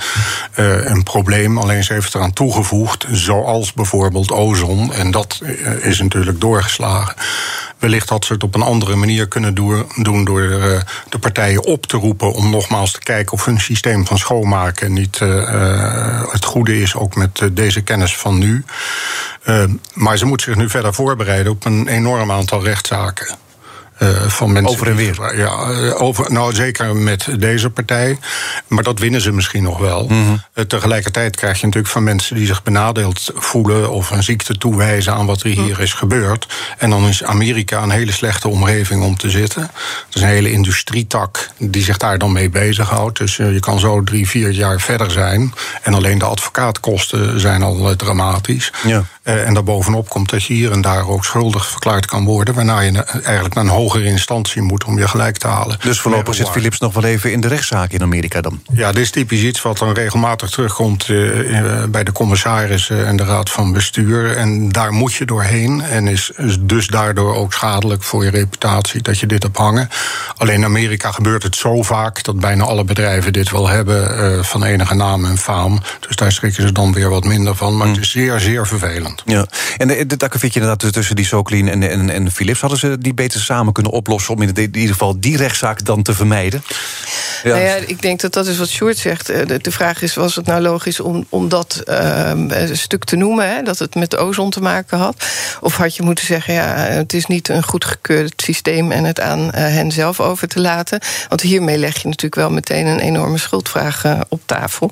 uh, 0.57 0.85
een 0.85 1.03
probleem. 1.03 1.59
Alleen 1.59 1.85
ze 1.85 1.93
heeft 1.93 2.15
eraan 2.15 2.33
toegevoegd, 2.33 3.07
zoals 3.11 3.73
bijvoorbeeld 3.73 4.33
ozon. 4.33 4.93
En 4.93 5.11
dat 5.11 5.41
uh, 5.43 5.85
is 5.85 6.01
natuurlijk 6.01 6.41
doorgeslagen. 6.41 7.15
Wellicht 7.79 8.09
had 8.09 8.25
ze 8.25 8.33
het 8.33 8.43
op 8.43 8.55
een 8.55 8.63
andere 8.63 8.97
manier 8.97 9.29
kunnen 9.29 9.55
doen 10.03 10.25
door 10.25 10.41
de 11.09 11.19
partijen 11.21 11.65
op 11.65 11.87
te 11.87 11.97
roepen 11.97 12.33
om 12.33 12.51
nogmaals 12.51 12.93
te 12.93 13.01
kijken 13.01 13.33
of 13.33 13.45
hun 13.45 13.61
systeem 13.61 14.07
van 14.07 14.19
schoonmaken 14.19 14.93
niet 14.93 15.19
het 16.33 16.45
goede 16.45 16.72
is, 16.81 16.95
ook 16.95 17.15
met 17.15 17.43
deze 17.53 17.83
kennis 17.83 18.17
van 18.17 18.39
nu. 18.39 18.65
Uh, 19.45 19.65
maar 19.95 20.17
ze 20.17 20.27
moet 20.27 20.43
zich 20.43 20.57
nu 20.57 20.69
verder 20.69 20.95
voorbereiden 20.95 21.53
op 21.53 21.65
een 21.65 21.89
enorm 21.89 22.31
aantal 22.31 22.65
rechtszaken. 22.65 23.37
Uh, 24.03 24.09
van 24.27 24.53
mensen 24.53 24.73
over 24.73 24.89
en 24.89 24.97
weer. 24.97 25.37
Ja, 25.37 25.51
over, 25.93 26.33
nou 26.33 26.55
zeker 26.55 26.97
met 26.97 27.27
deze 27.39 27.71
partij. 27.71 28.19
Maar 28.67 28.83
dat 28.83 28.99
winnen 28.99 29.21
ze 29.21 29.33
misschien 29.33 29.63
nog 29.63 29.79
wel. 29.79 30.03
Mm 30.03 30.25
-hmm. 30.25 30.43
uh, 30.55 30.65
tegelijkertijd 30.65 31.37
krijg 31.37 31.61
je 31.61 31.67
natuurlijk 31.67 31.93
van 31.93 32.03
mensen 32.03 32.37
die 32.37 32.47
zich 32.47 32.63
benadeeld 32.63 33.31
voelen. 33.35 33.91
of 33.91 34.11
een 34.11 34.23
ziekte 34.23 34.59
toewijzen 34.59 35.13
aan 35.15 35.27
wat 35.27 35.43
er 35.43 35.51
hier 35.51 35.81
is 35.81 35.93
gebeurd. 35.93 36.47
En 36.79 36.91
dan 36.91 37.09
is 37.09 37.25
Amerika 37.25 37.83
een 37.83 37.91
hele 37.91 38.13
slechte 38.13 38.49
omgeving 38.49 39.03
om 39.03 39.17
te 39.17 39.31
zitten. 39.31 39.63
Het 39.63 40.15
is 40.15 40.21
een 40.21 40.29
hele 40.29 40.53
industrietak 40.53 41.49
die 41.59 41.83
zich 41.83 41.97
daar 41.97 42.19
dan 42.19 42.33
mee 42.33 42.51
bezighoudt. 42.51 43.19
Dus 43.19 43.37
je 43.37 43.61
kan 43.61 43.79
zo 43.79 44.05
drie, 44.05 44.29
vier 44.29 44.51
jaar 44.51 44.81
verder 44.81 45.11
zijn. 45.11 45.55
En 45.83 45.95
alleen 45.95 46.19
de 46.19 46.25
advocaatkosten 46.25 47.41
zijn 47.41 47.63
al 47.63 47.97
dramatisch. 47.97 48.73
Ja. 48.87 49.05
En 49.23 49.55
daarbovenop 49.55 50.09
komt 50.09 50.31
dat 50.31 50.45
je 50.45 50.55
hier 50.55 50.73
en 50.73 50.81
daar 50.81 51.09
ook 51.09 51.25
schuldig 51.25 51.67
verklaard 51.67 52.07
kan 52.07 52.25
worden. 52.25 52.55
Waarna 52.55 52.81
je 52.81 53.03
eigenlijk 53.03 53.55
naar 53.55 53.65
een 53.65 53.71
hogere 53.71 54.05
instantie 54.05 54.63
moet 54.63 54.85
om 54.85 54.99
je 54.99 55.09
gelijk 55.09 55.37
te 55.37 55.47
halen. 55.47 55.77
Dus 55.81 56.01
voorlopig 56.01 56.35
zit 56.35 56.49
Philips 56.49 56.79
nog 56.79 56.95
wel 56.95 57.05
even 57.05 57.33
in 57.33 57.41
de 57.41 57.49
rechtszaak 57.49 57.93
in 57.93 58.03
Amerika 58.03 58.41
dan? 58.41 58.63
Ja, 58.73 58.93
dit 58.93 59.03
is 59.03 59.11
typisch 59.11 59.43
iets 59.43 59.63
wat 59.63 59.79
dan 59.79 59.93
regelmatig 59.93 60.51
terugkomt 60.51 61.09
uh, 61.09 61.85
bij 61.85 62.05
de 62.05 62.13
commissarissen 62.13 63.07
en 63.07 63.17
de 63.17 63.25
raad 63.25 63.51
van 63.51 63.73
bestuur. 63.73 64.37
En 64.37 64.69
daar 64.69 64.93
moet 64.93 65.15
je 65.15 65.25
doorheen. 65.25 65.83
En 65.83 66.07
is 66.07 66.31
dus 66.61 66.87
daardoor 66.87 67.35
ook 67.35 67.53
schadelijk 67.53 68.03
voor 68.03 68.25
je 68.25 68.31
reputatie 68.31 69.03
dat 69.03 69.19
je 69.19 69.27
dit 69.27 69.43
hebt 69.43 69.57
hangen. 69.57 69.89
Alleen 70.37 70.55
in 70.55 70.65
Amerika 70.65 71.13
gebeurt 71.13 71.43
het 71.43 71.57
zo 71.57 71.83
vaak 71.83 72.23
dat 72.23 72.41
bijna 72.41 72.65
alle 72.65 72.85
bedrijven 72.85 73.33
dit 73.33 73.51
wel 73.51 73.69
hebben 73.69 74.19
uh, 74.19 74.43
van 74.43 74.65
enige 74.65 74.95
naam 74.95 75.25
en 75.25 75.39
faam. 75.39 75.81
Dus 76.01 76.17
daar 76.17 76.33
schrikken 76.33 76.63
ze 76.63 76.73
dan 76.73 76.93
weer 76.93 77.09
wat 77.09 77.25
minder 77.25 77.57
van. 77.57 77.77
Maar 77.77 77.87
mm. 77.87 77.93
het 77.93 78.03
is 78.03 78.11
zeer, 78.11 78.41
zeer 78.41 78.67
vervelend. 78.67 79.12
Ja. 79.25 79.47
En 79.77 80.09
dit 80.09 80.23
akkefietje 80.23 80.61
inderdaad 80.61 80.93
tussen 80.93 81.17
die 81.17 81.25
Soclean 81.25 81.69
en, 81.69 81.83
en, 81.83 82.11
en 82.11 82.33
Philips, 82.33 82.61
hadden 82.61 82.79
ze 82.79 82.99
die 82.99 83.15
beter 83.15 83.41
samen 83.41 83.73
kunnen 83.73 83.93
oplossen 83.93 84.35
om 84.35 84.43
in 84.43 84.57
ieder 84.57 84.89
geval 84.89 85.21
die 85.21 85.37
rechtszaak 85.37 85.85
dan 85.85 86.03
te 86.03 86.15
vermijden? 86.15 86.63
Ja. 87.43 87.51
Nou 87.51 87.61
ja, 87.61 87.75
ik 87.75 88.03
denk 88.03 88.21
dat 88.21 88.33
dat 88.33 88.47
is 88.47 88.59
wat 88.59 88.69
Sjoerd 88.69 88.99
zegt. 88.99 89.27
De, 89.27 89.59
de 89.61 89.71
vraag 89.71 90.03
is, 90.03 90.15
was 90.15 90.37
het 90.37 90.47
nou 90.47 90.63
logisch 90.63 91.01
om, 91.01 91.27
om 91.29 91.49
dat 91.49 91.83
uh, 91.89 92.31
een 92.49 92.77
stuk 92.77 93.05
te 93.05 93.17
noemen... 93.17 93.49
Hè, 93.49 93.63
dat 93.63 93.79
het 93.79 93.95
met 93.95 94.17
ozon 94.17 94.51
te 94.51 94.61
maken 94.61 94.99
had? 94.99 95.27
Of 95.61 95.77
had 95.77 95.97
je 95.97 96.03
moeten 96.03 96.27
zeggen, 96.27 96.55
ja, 96.55 96.75
het 96.75 97.13
is 97.13 97.27
niet 97.27 97.49
een 97.49 97.63
goedgekeurd 97.63 98.43
systeem... 98.43 98.93
en 98.93 99.05
het 99.05 99.21
aan 99.21 99.41
uh, 99.41 99.51
hen 99.53 99.93
zelf 99.93 100.21
over 100.21 100.49
te 100.49 100.61
laten? 100.61 101.01
Want 101.29 101.41
hiermee 101.41 101.79
leg 101.79 102.03
je 102.03 102.09
natuurlijk 102.09 102.35
wel 102.35 102.51
meteen 102.51 102.87
een 102.87 103.01
enorme 103.01 103.39
schuldvraag 103.39 104.05
uh, 104.05 104.21
op 104.29 104.41
tafel. 104.47 104.91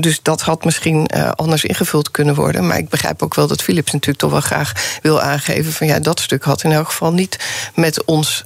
dus 0.00 0.18
dat 0.22 0.40
had 0.40 0.64
misschien 0.64 1.06
anders 1.34 1.64
ingevuld 1.64 2.10
kunnen 2.10 2.34
worden. 2.34 2.66
Maar 2.66 2.78
ik 2.78 2.88
begrijp 2.88 3.22
ook 3.22 3.34
wel 3.34 3.46
dat 3.46 3.62
Philips 3.62 3.92
natuurlijk 3.92 4.20
toch 4.20 4.30
wel 4.30 4.40
graag 4.40 4.72
wil 5.02 5.20
aangeven... 5.20 5.72
van 5.72 5.86
ja, 5.86 5.98
dat 5.98 6.20
stuk 6.20 6.44
had 6.44 6.64
in 6.64 6.72
elk 6.72 6.86
geval 6.86 7.12
niet 7.12 7.38
met 7.74 8.04
ons 8.04 8.44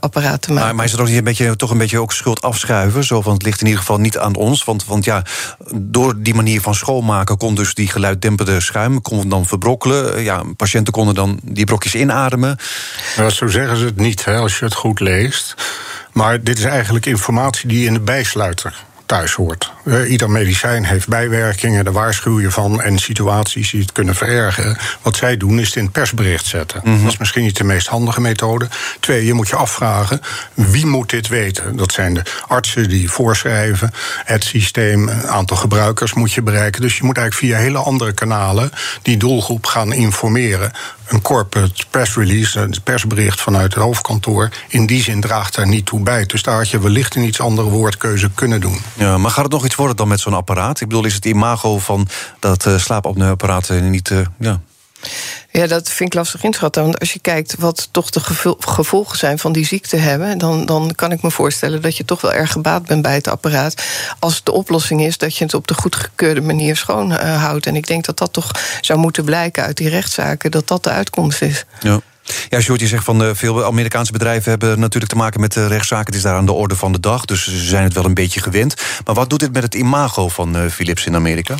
apparaat 0.00 0.42
te 0.42 0.52
maken. 0.52 0.66
Maar, 0.66 0.74
maar 0.74 0.84
is 0.84 0.92
er 0.92 1.00
ook 1.00 1.06
niet 1.06 1.16
een 1.16 1.24
beetje, 1.24 1.56
toch 1.56 1.70
een 1.70 1.78
beetje 1.78 1.98
ook 1.98 2.12
schuld 2.12 2.31
afschuiven? 2.40 3.04
Zo 3.04 3.22
van, 3.22 3.32
het 3.32 3.42
ligt 3.42 3.60
in 3.60 3.66
ieder 3.66 3.80
geval 3.80 3.98
niet 3.98 4.18
aan 4.18 4.34
ons. 4.34 4.64
Want, 4.64 4.84
want 4.84 5.04
ja, 5.04 5.22
door 5.74 6.22
die 6.22 6.34
manier 6.34 6.60
van 6.60 6.74
schoonmaken 6.74 7.36
kon 7.36 7.54
dus 7.54 7.74
die 7.74 7.88
geluiddempende 7.88 8.60
schuim 8.60 9.02
kon 9.02 9.28
dan 9.28 9.46
verbrokkelen. 9.46 10.22
Ja, 10.22 10.42
patiënten 10.56 10.92
konden 10.92 11.14
dan 11.14 11.40
die 11.42 11.64
brokjes 11.64 11.94
inademen. 11.94 12.56
Zo 13.28 13.46
zeggen 13.46 13.76
ze 13.76 13.84
het 13.84 13.96
niet, 13.96 14.24
hè, 14.24 14.36
als 14.36 14.58
je 14.58 14.64
het 14.64 14.74
goed 14.74 15.00
leest. 15.00 15.54
Maar 16.12 16.42
dit 16.42 16.58
is 16.58 16.64
eigenlijk 16.64 17.06
informatie 17.06 17.68
die 17.68 17.86
in 17.86 17.92
de 17.92 18.00
bijsluiter 18.00 18.84
thuis 19.06 19.34
hoort. 19.34 19.72
Uh, 19.84 20.10
ieder 20.10 20.30
medicijn 20.30 20.84
heeft 20.84 21.08
bijwerkingen, 21.08 21.84
daar 21.84 21.92
waarschuw 21.92 22.40
je 22.40 22.50
van 22.50 22.82
en 22.82 22.98
situaties 22.98 23.70
die 23.70 23.80
het 23.80 23.92
kunnen 23.92 24.14
verergeren. 24.14 24.76
Wat 25.02 25.16
zij 25.16 25.36
doen 25.36 25.58
is 25.58 25.66
het 25.66 25.76
in 25.76 25.82
het 25.82 25.92
persbericht 25.92 26.46
zetten. 26.46 26.80
Dat 26.84 27.12
is 27.12 27.16
misschien 27.16 27.42
niet 27.42 27.56
de 27.56 27.64
meest 27.64 27.86
handige 27.86 28.20
methode. 28.20 28.68
Twee, 29.00 29.26
je 29.26 29.32
moet 29.32 29.48
je 29.48 29.56
afvragen 29.56 30.20
wie 30.54 30.86
moet 30.86 31.10
dit 31.10 31.28
weten. 31.28 31.76
Dat 31.76 31.92
zijn 31.92 32.14
de 32.14 32.22
artsen 32.46 32.88
die 32.88 33.10
voorschrijven, 33.10 33.90
het 34.24 34.44
systeem, 34.44 35.08
een 35.08 35.28
aantal 35.28 35.56
gebruikers 35.56 36.12
moet 36.14 36.32
je 36.32 36.42
bereiken. 36.42 36.80
Dus 36.80 36.96
je 36.96 37.04
moet 37.04 37.16
eigenlijk 37.16 37.52
via 37.52 37.62
hele 37.64 37.78
andere 37.78 38.12
kanalen 38.12 38.70
die 39.02 39.16
doelgroep 39.16 39.66
gaan 39.66 39.92
informeren 39.92 40.72
een 41.12 41.22
corporate 41.22 41.84
press 41.90 42.16
release, 42.16 42.60
een 42.60 42.74
persbericht 42.84 43.40
vanuit 43.40 43.74
het 43.74 43.82
hoofdkantoor, 43.82 44.48
in 44.68 44.86
die 44.86 45.02
zin 45.02 45.20
draagt 45.20 45.54
daar 45.54 45.68
niet 45.68 45.86
toe 45.86 46.00
bij. 46.00 46.26
Dus 46.26 46.42
daar 46.42 46.56
had 46.56 46.68
je 46.68 46.80
wellicht 46.80 47.14
een 47.14 47.22
iets 47.22 47.40
andere 47.40 47.68
woordkeuze 47.68 48.30
kunnen 48.34 48.60
doen. 48.60 48.80
Ja, 48.94 49.18
maar 49.18 49.30
gaat 49.30 49.44
het 49.44 49.52
nog 49.52 49.64
iets 49.64 49.71
worden 49.74 49.96
dan 49.96 50.08
met 50.08 50.20
zo'n 50.20 50.34
apparaat? 50.34 50.80
Ik 50.80 50.88
bedoel, 50.88 51.04
is 51.04 51.14
het 51.14 51.24
imago 51.24 51.78
van 51.78 52.08
dat 52.38 52.66
uh, 53.70 53.80
niet. 53.80 54.10
Uh, 54.10 54.26
ja. 54.38 54.60
Ja, 55.50 55.66
dat 55.66 55.88
vind 55.88 56.08
ik 56.12 56.14
lastig 56.14 56.44
inschatten. 56.44 56.82
Want 56.82 56.98
als 56.98 57.12
je 57.12 57.18
kijkt 57.18 57.54
wat 57.58 57.88
toch 57.90 58.10
de 58.10 58.20
gevolgen 58.58 59.18
zijn 59.18 59.38
van 59.38 59.52
die 59.52 59.66
ziekte 59.66 59.96
hebben, 59.96 60.38
dan, 60.38 60.66
dan 60.66 60.92
kan 60.94 61.12
ik 61.12 61.22
me 61.22 61.30
voorstellen 61.30 61.82
dat 61.82 61.96
je 61.96 62.04
toch 62.04 62.20
wel 62.20 62.32
erg 62.32 62.52
gebaat 62.52 62.86
bent 62.86 63.02
bij 63.02 63.14
het 63.14 63.28
apparaat. 63.28 63.82
Als 64.18 64.42
de 64.42 64.52
oplossing 64.52 65.02
is 65.02 65.18
dat 65.18 65.36
je 65.36 65.44
het 65.44 65.54
op 65.54 65.66
de 65.66 65.74
goedgekeurde 65.74 66.40
manier 66.40 66.76
schoon 66.76 67.10
uh, 67.10 67.42
houdt. 67.42 67.66
En 67.66 67.76
ik 67.76 67.86
denk 67.86 68.04
dat 68.04 68.18
dat 68.18 68.32
toch 68.32 68.50
zou 68.80 68.98
moeten 68.98 69.24
blijken 69.24 69.62
uit 69.62 69.76
die 69.76 69.88
rechtszaken, 69.88 70.50
dat 70.50 70.68
dat 70.68 70.84
de 70.84 70.90
uitkomst 70.90 71.42
is. 71.42 71.64
Ja. 71.80 72.00
Ja, 72.48 72.60
Sjoerd, 72.60 72.80
je 72.80 72.86
zegt 72.86 73.04
van 73.04 73.22
uh, 73.22 73.30
veel 73.32 73.64
Amerikaanse 73.64 74.12
bedrijven 74.12 74.50
hebben 74.50 74.80
natuurlijk 74.80 75.12
te 75.12 75.18
maken 75.18 75.40
met 75.40 75.52
de 75.52 75.66
rechtszaken. 75.66 76.06
Het 76.06 76.14
is 76.14 76.22
daar 76.22 76.36
aan 76.36 76.46
de 76.46 76.52
orde 76.52 76.76
van 76.76 76.92
de 76.92 77.00
dag, 77.00 77.24
dus 77.24 77.44
ze 77.44 77.56
zijn 77.56 77.84
het 77.84 77.92
wel 77.92 78.04
een 78.04 78.14
beetje 78.14 78.40
gewend. 78.40 78.74
Maar 79.04 79.14
wat 79.14 79.30
doet 79.30 79.40
dit 79.40 79.52
met 79.52 79.62
het 79.62 79.74
imago 79.74 80.28
van 80.28 80.56
uh, 80.56 80.70
Philips 80.70 81.06
in 81.06 81.14
Amerika? 81.14 81.56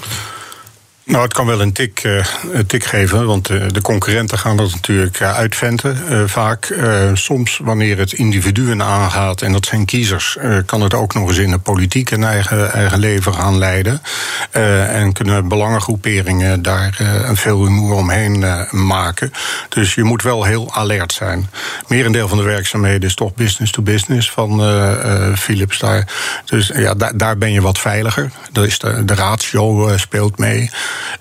Nou, 1.13 1.25
het 1.25 1.33
kan 1.33 1.47
wel 1.47 1.61
een 1.61 1.73
tik, 1.73 2.05
uh, 2.05 2.25
een 2.53 2.67
tik 2.67 2.85
geven, 2.85 3.27
want 3.27 3.51
uh, 3.51 3.65
de 3.69 3.81
concurrenten 3.81 4.39
gaan 4.39 4.57
dat 4.57 4.71
natuurlijk 4.71 5.21
uh, 5.21 5.35
uitventen. 5.35 6.29
vaak, 6.29 6.75
soms 7.15 7.61
wanneer 7.63 7.99
het 7.99 8.13
individuen 8.13 8.83
aangaat, 8.83 9.43
en 9.43 9.53
dat 9.53 9.67
zijn 9.67 9.85
kiezers, 9.85 10.39
kan 10.67 10.81
het 10.81 10.95
ook 10.95 11.15
nog 11.15 11.29
eens 11.29 11.39
in 11.39 11.51
de 11.51 11.59
politiek 11.59 12.11
een 12.11 12.25
eigen, 12.25 12.73
eigen 12.73 12.99
leven 12.99 13.35
gaan 13.35 13.59
leiden. 13.59 14.03
en 14.51 15.13
kunnen 15.13 15.49
belangengroeperingen 15.49 16.63
daar 16.63 16.97
een 17.25 17.37
veel 17.37 17.65
rumoer 17.65 17.95
omheen 17.95 18.45
maken. 18.71 19.33
Dus 19.69 19.95
je 19.95 20.03
moet 20.03 20.23
wel 20.23 20.45
heel 20.45 20.75
alert 20.75 21.13
zijn. 21.13 21.51
Merendeel 21.89 22.29
van 22.29 22.39
de 22.39 22.45
werkzaamheden 22.45 23.09
is 23.09 23.15
toch 23.15 23.35
business 23.35 23.73
to 23.73 23.83
business 23.83 24.31
van 24.31 24.61
Philips 25.37 25.79
daar. 25.79 26.09
Dus 26.45 26.71
ja, 26.75 26.95
daar, 27.15 27.39
ben 27.39 27.53
je 27.53 27.61
wat 27.61 27.79
veiliger. 27.79 28.31
Is 28.53 28.79
de, 28.79 29.05
de 29.05 29.15
ratio 29.15 29.97
speelt 29.97 30.39
mee. 30.39 30.71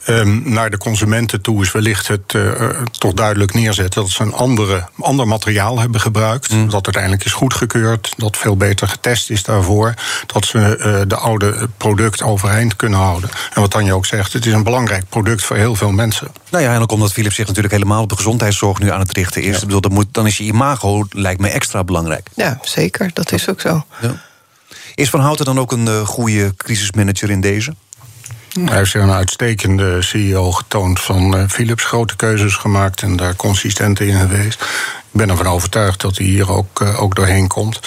Um, 0.08 0.42
naar 0.46 0.70
de 0.70 0.78
consumenten 0.78 1.42
toe 1.42 1.62
is 1.62 1.72
wellicht 1.72 2.08
het 2.08 2.34
uh, 2.34 2.70
toch 2.92 3.14
duidelijk 3.14 3.54
neerzetten 3.54 4.02
dat 4.02 4.12
ze 4.12 4.24
een 4.24 4.34
andere, 4.34 4.88
ander 5.00 5.28
materiaal 5.28 5.80
hebben 5.80 6.02
gebruikt. 6.02 6.52
Mm. 6.52 6.70
Dat 6.70 6.86
uiteindelijk 6.86 7.26
is 7.26 7.32
goedgekeurd, 7.32 8.14
dat 8.18 8.38
veel 8.38 8.58
beter 8.58 8.88
getest 8.88 9.30
is 9.30 9.44
daarvoor. 9.44 9.94
Dat 10.26 10.46
ze 10.46 10.58
uh, 10.58 11.02
de 11.08 11.16
oude 11.16 11.70
product 11.78 12.22
overeind 12.22 12.76
kunnen 12.76 13.00
houden. 13.00 13.30
En 13.54 13.62
wat 13.62 13.72
Tanja 13.72 13.94
ook 13.94 14.06
zegt, 14.06 14.34
het 14.34 14.46
is 14.46 14.54
een 14.54 14.64
belangrijk 14.64 15.10
product 15.10 15.44
voor 15.44 15.56
heel 15.56 15.76
veel 15.76 15.92
mensen. 15.92 16.28
Nou 16.50 16.64
ja, 16.64 16.74
en 16.74 16.82
ook 16.82 16.92
omdat 16.92 17.14
Philips 17.14 17.36
zich 17.36 17.48
natuurlijk 17.48 17.74
helemaal 17.74 18.02
op 18.02 18.10
de 18.10 18.16
gezondheidszorg 18.16 18.80
nu 18.80 18.92
aan 18.92 19.00
het 19.00 19.14
richten 19.14 19.42
is. 19.42 19.48
Ja. 19.48 19.56
Ik 19.56 19.62
bedoel, 19.62 19.82
dan, 19.82 19.94
moet, 19.94 20.08
dan 20.12 20.28
is 20.28 20.38
je 20.38 20.44
imago, 20.44 21.06
lijkt 21.10 21.42
mij, 21.42 21.52
extra 21.52 21.84
belangrijk. 21.84 22.30
Ja, 22.34 22.60
zeker. 22.62 23.10
Dat 23.14 23.32
is 23.32 23.50
ook 23.50 23.62
zo. 23.62 23.86
Ja. 24.02 24.22
Is 24.96 25.10
Van 25.10 25.20
Houten 25.20 25.46
dan 25.46 25.60
ook 25.60 25.72
een 25.72 25.86
uh, 25.86 26.02
goede 26.02 26.54
crisismanager 26.58 27.30
in 27.30 27.42
deze? 27.42 27.76
Hij 28.60 28.78
heeft 28.78 28.92
zich 28.92 29.02
een 29.02 29.12
uitstekende 29.12 30.02
CEO 30.02 30.52
getoond 30.52 31.00
van 31.00 31.38
uh, 31.38 31.44
Philips. 31.48 31.84
Grote 31.84 32.16
keuzes 32.16 32.56
gemaakt 32.56 33.02
en 33.02 33.16
daar 33.16 33.36
consistent 33.36 34.00
in 34.00 34.20
geweest. 34.20 34.62
Ik 34.62 35.18
ben 35.20 35.30
ervan 35.30 35.48
overtuigd 35.48 36.02
dat 36.02 36.18
hij 36.18 36.26
hier 36.26 36.52
ook, 36.52 36.82
uh, 36.82 37.02
ook 37.02 37.16
doorheen 37.16 37.48
komt. 37.48 37.80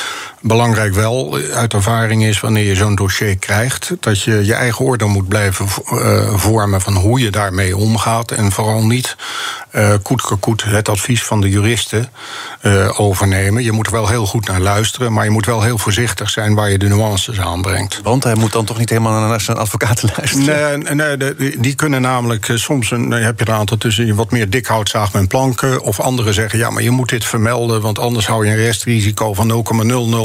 Belangrijk 0.46 0.94
wel 0.94 1.38
uit 1.54 1.74
ervaring 1.74 2.24
is 2.24 2.40
wanneer 2.40 2.64
je 2.64 2.74
zo'n 2.74 2.94
dossier 2.94 3.36
krijgt, 3.36 3.96
dat 4.00 4.22
je 4.22 4.44
je 4.44 4.54
eigen 4.54 4.84
oordeel 4.84 5.08
moet 5.08 5.28
blijven 5.28 5.66
uh, 5.92 6.34
vormen 6.34 6.80
van 6.80 6.94
hoe 6.94 7.20
je 7.20 7.30
daarmee 7.30 7.76
omgaat. 7.76 8.30
En 8.30 8.52
vooral 8.52 8.86
niet 8.86 9.16
uh, 9.72 9.94
koet 10.40 10.64
het 10.64 10.88
advies 10.88 11.24
van 11.24 11.40
de 11.40 11.48
juristen 11.48 12.08
uh, 12.62 13.00
overnemen. 13.00 13.62
Je 13.62 13.72
moet 13.72 13.86
er 13.86 13.92
wel 13.92 14.08
heel 14.08 14.26
goed 14.26 14.46
naar 14.46 14.60
luisteren, 14.60 15.12
maar 15.12 15.24
je 15.24 15.30
moet 15.30 15.46
wel 15.46 15.62
heel 15.62 15.78
voorzichtig 15.78 16.30
zijn 16.30 16.54
waar 16.54 16.70
je 16.70 16.78
de 16.78 16.88
nuances 16.88 17.40
aanbrengt. 17.40 18.00
Want 18.02 18.24
hij 18.24 18.34
moet 18.34 18.52
dan 18.52 18.64
toch 18.64 18.78
niet 18.78 18.90
helemaal 18.90 19.28
naar 19.28 19.40
zijn 19.40 19.56
advocaten 19.56 20.10
luisteren? 20.16 20.82
Nee, 20.82 20.94
nee 20.94 21.16
de, 21.16 21.56
die 21.58 21.74
kunnen 21.74 22.00
namelijk 22.00 22.50
soms 22.54 22.90
een, 22.90 23.10
heb 23.10 23.38
je 23.38 23.48
een 23.48 23.54
aantal 23.54 23.76
tussen 23.76 24.14
wat 24.14 24.30
meer 24.30 24.50
dikhoutzaag 24.50 25.12
met 25.12 25.28
planken. 25.28 25.82
Of 25.82 26.00
anderen 26.00 26.34
zeggen 26.34 26.58
ja, 26.58 26.70
maar 26.70 26.82
je 26.82 26.90
moet 26.90 27.08
dit 27.08 27.24
vermelden, 27.24 27.80
want 27.80 27.98
anders 27.98 28.26
hou 28.26 28.46
je 28.46 28.50
een 28.50 28.56
restrisico 28.56 29.34
van 29.34 29.46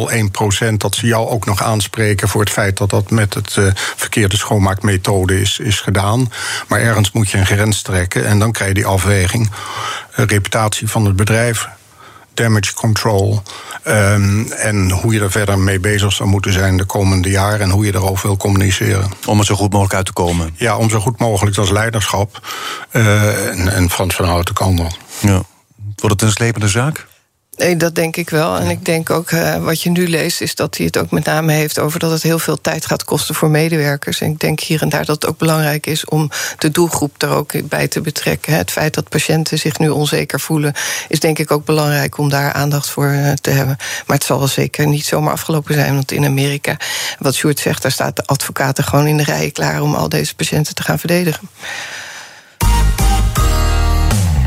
0,001% 0.10 0.74
dat 0.78 0.96
ze 0.96 1.08
jou 1.08 1.28
ook 1.30 1.46
nog 1.46 1.64
aanspreken 1.64 2.28
voor 2.28 2.42
het 2.42 2.50
feit 2.50 2.78
dat 2.78 2.90
dat 2.90 3.10
met 3.10 3.34
het 3.34 3.56
uh, 3.56 3.72
verkeerde 3.76 4.38
schoonmaakmethode 4.38 5.42
is, 5.42 5.60
is 5.60 5.80
gedaan. 5.80 6.32
Maar 6.68 6.80
ergens 6.80 7.12
moet 7.12 7.30
je 7.30 7.38
een 7.38 7.46
grens 7.46 7.82
trekken 7.82 8.26
en 8.26 8.40
dan 8.40 8.52
krijg 8.52 8.70
je 8.70 8.76
die 8.76 8.86
afweging. 8.86 9.50
Uh, 9.50 10.26
reputatie 10.26 10.90
van 10.90 11.06
het 11.06 11.16
bedrijf, 11.16 11.68
damage 12.34 12.74
control. 12.74 13.42
Um, 13.88 14.52
en 14.52 14.92
hoe 14.92 15.14
je 15.14 15.20
er 15.20 15.32
verder 15.32 15.60
mee 15.60 15.80
bezig 15.80 16.14
zou 16.14 16.30
moeten 16.30 16.54
zijn 16.54 16.78
de 16.78 16.86
komende 16.86 17.30
jaren 17.30 17.60
en 17.60 17.70
hoe 17.70 17.86
je 17.86 17.96
erover 17.96 18.28
wil 18.28 18.38
communiceren. 18.38 19.12
Om 19.26 19.40
er 19.40 19.46
zo 19.46 19.56
goed 19.56 19.72
mogelijk 19.72 19.96
uit 19.96 20.06
te 20.06 20.14
komen. 20.14 20.54
Ja, 20.56 20.78
om 20.78 20.90
zo 20.90 21.00
goed 21.00 21.20
mogelijk 21.20 21.58
als 21.58 21.70
leiderschap. 21.70 22.48
Uh, 22.92 23.50
en, 23.50 23.74
en 23.74 23.90
Frans 23.90 24.16
van 24.16 24.26
Houten 24.26 24.54
kan 24.54 24.76
dat. 24.76 24.98
Ja. 25.20 25.42
Wordt 25.96 26.22
het 26.22 26.22
een 26.22 26.32
slepende 26.32 26.68
zaak? 26.68 27.08
Nee, 27.60 27.76
dat 27.76 27.96
denk 27.96 28.16
ik 28.16 28.30
wel. 28.30 28.58
En 28.58 28.70
ik 28.70 28.86
denk 28.86 29.10
ook, 29.10 29.32
uh, 29.32 29.64
wat 29.64 29.82
je 29.82 29.90
nu 29.90 30.08
leest, 30.08 30.42
is 30.42 30.56
dat 30.56 30.78
hij 30.78 30.86
het 30.86 30.98
ook 30.98 31.12
met 31.12 31.26
name 31.26 31.54
heeft 31.54 31.80
over 31.80 32.00
dat 32.00 32.12
het 32.12 32.24
heel 32.24 32.40
veel 32.40 32.62
tijd 32.62 32.86
gaat 32.86 33.04
kosten 33.04 33.36
voor 33.36 33.50
medewerkers. 33.50 34.22
En 34.22 34.32
ik 34.32 34.40
denk 34.40 34.60
hier 34.60 34.82
en 34.82 34.90
daar 34.90 35.06
dat 35.06 35.22
het 35.22 35.32
ook 35.32 35.38
belangrijk 35.38 35.86
is 35.86 36.06
om 36.06 36.30
de 36.58 36.72
doelgroep 36.72 37.22
er 37.22 37.30
ook 37.30 37.68
bij 37.70 37.88
te 37.88 38.02
betrekken. 38.02 38.54
Het 38.54 38.72
feit 38.72 38.94
dat 38.94 39.10
patiënten 39.10 39.60
zich 39.60 39.80
nu 39.80 39.90
onzeker 39.90 40.40
voelen, 40.40 40.74
is 41.08 41.20
denk 41.20 41.40
ik 41.40 41.52
ook 41.52 41.66
belangrijk 41.66 42.18
om 42.18 42.30
daar 42.30 42.54
aandacht 42.54 42.90
voor 42.90 43.12
uh, 43.12 43.32
te 43.32 43.50
hebben. 43.50 43.78
Maar 44.06 44.18
het 44.18 44.26
zal 44.26 44.38
wel 44.40 44.48
zeker 44.48 44.88
niet 44.88 45.06
zomaar 45.06 45.34
afgelopen 45.34 45.74
zijn, 45.74 45.94
want 45.94 46.12
in 46.12 46.26
Amerika, 46.26 46.78
wat 47.18 47.36
Sjoerd 47.36 47.60
zegt, 47.60 47.82
daar 47.82 47.92
staat 47.92 48.16
de 48.16 48.26
advocaten 48.26 48.84
gewoon 48.84 49.08
in 49.08 49.18
de 49.18 49.24
rijen 49.24 49.52
klaar 49.52 49.82
om 49.82 49.96
al 49.96 50.10
deze 50.10 50.36
patiënten 50.36 50.76
te 50.76 50.84
gaan 50.84 51.00
verdedigen. 51.00 51.50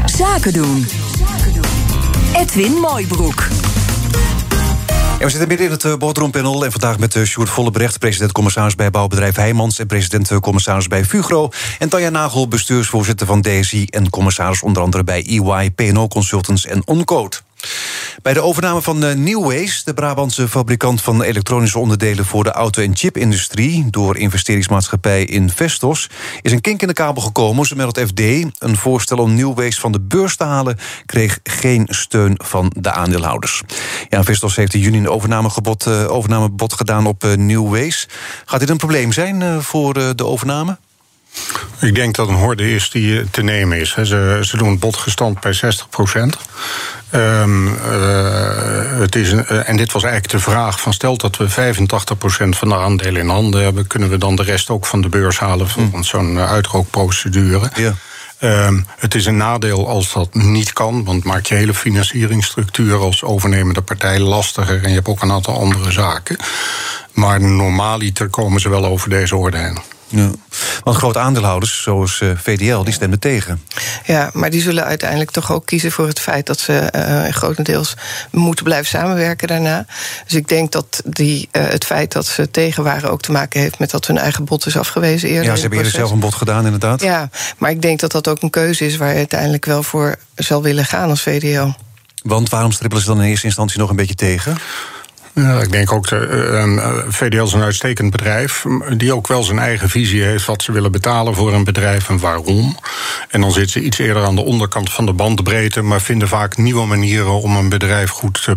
Zaken 0.06 0.52
doen. 0.52 0.86
Edwin 2.42 2.72
Mooibroek. 2.72 3.48
Ja, 5.18 5.24
we 5.24 5.28
zitten 5.28 5.48
midden 5.48 5.66
in 5.66 5.72
het 5.72 5.84
uh, 5.84 5.94
boardroompanel 5.94 6.64
en 6.64 6.70
vandaag 6.70 6.98
met 6.98 7.14
uh, 7.14 7.24
Sjoerd 7.24 7.48
Vollebrecht... 7.48 7.98
president-commissaris 7.98 8.74
bij 8.74 8.90
bouwbedrijf 8.90 9.36
Heijmans... 9.36 9.78
en 9.78 9.86
president-commissaris 9.86 10.88
bij 10.88 11.04
Fugro. 11.04 11.48
En 11.78 11.88
Tanja 11.88 12.08
Nagel, 12.08 12.48
bestuursvoorzitter 12.48 13.26
van 13.26 13.40
DSI... 13.40 13.84
en 13.84 14.10
commissaris 14.10 14.62
onder 14.62 14.82
andere 14.82 15.04
bij 15.04 15.24
EY, 15.26 15.70
P&O 15.70 16.08
Consultants 16.08 16.66
en 16.66 16.86
Oncode. 16.86 17.36
Bij 18.22 18.32
de 18.32 18.40
overname 18.40 18.82
van 18.82 19.04
uh, 19.04 19.14
Newways, 19.14 19.84
de 19.84 19.94
Brabantse 19.94 20.48
fabrikant 20.48 21.02
van 21.02 21.22
elektronische 21.22 21.78
onderdelen 21.78 22.24
voor 22.24 22.44
de 22.44 22.50
auto- 22.50 22.82
en 22.82 22.96
chipindustrie, 22.96 23.90
door 23.90 24.16
investeringsmaatschappij 24.16 25.24
Investos, 25.24 26.10
is 26.42 26.52
een 26.52 26.60
kink 26.60 26.82
in 26.82 26.88
de 26.88 26.94
kabel 26.94 27.22
gekomen, 27.22 27.66
zo 27.66 27.76
meldt 27.76 28.00
FD. 28.00 28.20
Een 28.20 28.76
voorstel 28.76 29.18
om 29.18 29.34
Newways 29.34 29.78
van 29.78 29.92
de 29.92 30.00
beurs 30.00 30.36
te 30.36 30.44
halen 30.44 30.78
kreeg 31.06 31.40
geen 31.42 31.86
steun 31.90 32.34
van 32.44 32.72
de 32.76 32.92
aandeelhouders. 32.92 33.62
Ja, 34.08 34.18
Investos 34.18 34.56
heeft 34.56 34.74
in 34.74 34.80
juni 34.80 34.98
een 34.98 35.08
overnamebod 36.08 36.72
gedaan 36.72 37.06
op 37.06 37.24
uh, 37.24 37.32
Newways. 37.32 38.08
Gaat 38.44 38.60
dit 38.60 38.68
een 38.68 38.76
probleem 38.76 39.12
zijn 39.12 39.62
voor 39.62 39.94
de 39.94 40.24
overname? 40.24 40.78
Ik 41.80 41.94
denk 41.94 42.14
dat 42.14 42.28
een 42.28 42.34
horde 42.34 42.74
is 42.74 42.90
die 42.90 43.30
te 43.30 43.42
nemen 43.42 43.80
is. 43.80 43.90
Ze, 43.90 44.38
ze 44.42 44.56
doen 44.56 44.78
bod 44.78 44.96
gestand 44.96 45.40
bij 45.40 45.52
60 45.52 45.88
procent. 45.88 46.36
Um, 47.14 47.66
uh, 47.66 47.74
het 48.98 49.16
is 49.16 49.32
een, 49.32 49.44
uh, 49.50 49.68
en 49.68 49.76
dit 49.76 49.92
was 49.92 50.02
eigenlijk 50.02 50.32
de 50.32 50.50
vraag 50.50 50.80
van... 50.80 50.92
stel 50.92 51.16
dat 51.16 51.36
we 51.36 51.48
85% 51.48 51.48
van 52.48 52.68
de 52.68 52.76
aandelen 52.76 53.20
in 53.20 53.28
handen 53.28 53.62
hebben... 53.62 53.86
kunnen 53.86 54.08
we 54.08 54.18
dan 54.18 54.36
de 54.36 54.42
rest 54.42 54.70
ook 54.70 54.86
van 54.86 55.00
de 55.00 55.08
beurs 55.08 55.38
halen... 55.38 55.68
volgens 55.68 56.10
hm. 56.10 56.16
zo'n 56.16 56.38
uitrookprocedure. 56.38 57.70
Ja. 57.74 57.94
Um, 58.66 58.86
het 58.98 59.14
is 59.14 59.26
een 59.26 59.36
nadeel 59.36 59.88
als 59.88 60.12
dat 60.12 60.34
niet 60.34 60.72
kan, 60.72 61.04
want 61.04 61.24
maakt 61.24 61.48
je 61.48 61.54
hele 61.54 61.74
financieringsstructuur 61.74 62.98
als 62.98 63.22
overnemende 63.22 63.82
partij 63.82 64.18
lastiger 64.18 64.82
en 64.82 64.88
je 64.88 64.94
hebt 64.94 65.08
ook 65.08 65.22
een 65.22 65.32
aantal 65.32 65.58
andere 65.58 65.90
zaken. 65.90 66.36
Maar 67.12 67.40
normaaliter 67.40 68.28
komen 68.28 68.60
ze 68.60 68.68
wel 68.68 68.84
over 68.84 69.10
deze 69.10 69.36
orde 69.36 69.58
heen. 69.58 69.78
Ja. 70.12 70.30
Want 70.84 70.96
grote 70.96 71.18
aandeelhouders, 71.18 71.82
zoals 71.82 72.20
uh, 72.20 72.30
VDL, 72.36 72.82
die 72.82 72.92
stemmen 72.92 73.18
tegen. 73.18 73.62
Ja, 74.04 74.30
maar 74.32 74.50
die 74.50 74.60
zullen 74.60 74.84
uiteindelijk 74.84 75.30
toch 75.30 75.52
ook 75.52 75.66
kiezen 75.66 75.92
voor 75.92 76.06
het 76.06 76.20
feit 76.20 76.46
dat 76.46 76.58
ze 76.58 76.92
uh, 76.96 77.34
grotendeels 77.34 77.96
moeten 78.30 78.64
blijven 78.64 78.86
samenwerken 78.86 79.48
daarna. 79.48 79.86
Dus 80.24 80.34
ik 80.34 80.48
denk 80.48 80.72
dat 80.72 81.02
die, 81.06 81.48
uh, 81.52 81.62
het 81.62 81.84
feit 81.84 82.12
dat 82.12 82.26
ze 82.26 82.50
tegen 82.50 82.84
waren 82.84 83.10
ook 83.10 83.22
te 83.22 83.32
maken 83.32 83.60
heeft 83.60 83.78
met 83.78 83.90
dat 83.90 84.06
hun 84.06 84.18
eigen 84.18 84.44
bod 84.44 84.66
is 84.66 84.76
afgewezen 84.76 85.28
eerder. 85.28 85.44
Ja, 85.44 85.54
ze 85.54 85.60
hebben 85.60 85.78
eerder 85.78 85.94
zelf 85.94 86.10
een 86.10 86.20
bod 86.20 86.34
gedaan, 86.34 86.64
inderdaad. 86.64 87.02
Ja, 87.02 87.30
maar 87.58 87.70
ik 87.70 87.82
denk 87.82 88.00
dat 88.00 88.12
dat 88.12 88.28
ook 88.28 88.42
een 88.42 88.50
keuze 88.50 88.86
is 88.86 88.96
waar 88.96 89.10
je 89.10 89.16
uiteindelijk 89.16 89.64
wel 89.64 89.82
voor 89.82 90.16
zal 90.34 90.62
willen 90.62 90.84
gaan 90.84 91.10
als 91.10 91.22
VDL. 91.22 91.68
Want 92.22 92.48
waarom 92.48 92.72
strippelen 92.72 93.04
ze 93.04 93.10
dan 93.10 93.22
in 93.22 93.28
eerste 93.28 93.46
instantie 93.46 93.78
nog 93.78 93.90
een 93.90 93.96
beetje 93.96 94.14
tegen? 94.14 94.56
Ja, 95.34 95.60
ik 95.60 95.72
denk 95.72 95.92
ook, 95.92 96.08
de, 96.08 96.50
uh, 96.52 97.04
VDL 97.08 97.42
is 97.42 97.52
een 97.52 97.62
uitstekend 97.62 98.10
bedrijf... 98.10 98.64
die 98.96 99.14
ook 99.14 99.28
wel 99.28 99.42
zijn 99.42 99.58
eigen 99.58 99.88
visie 99.88 100.22
heeft 100.22 100.44
wat 100.44 100.62
ze 100.62 100.72
willen 100.72 100.92
betalen 100.92 101.34
voor 101.34 101.52
een 101.52 101.64
bedrijf 101.64 102.08
en 102.08 102.18
waarom. 102.18 102.76
En 103.28 103.40
dan 103.40 103.52
zitten 103.52 103.70
ze 103.70 103.80
iets 103.80 103.98
eerder 103.98 104.24
aan 104.24 104.34
de 104.34 104.44
onderkant 104.44 104.92
van 104.92 105.06
de 105.06 105.12
bandbreedte... 105.12 105.82
maar 105.82 106.00
vinden 106.00 106.28
vaak 106.28 106.56
nieuwe 106.56 106.86
manieren 106.86 107.42
om 107.42 107.56
een 107.56 107.68
bedrijf 107.68 108.10
goed 108.10 108.48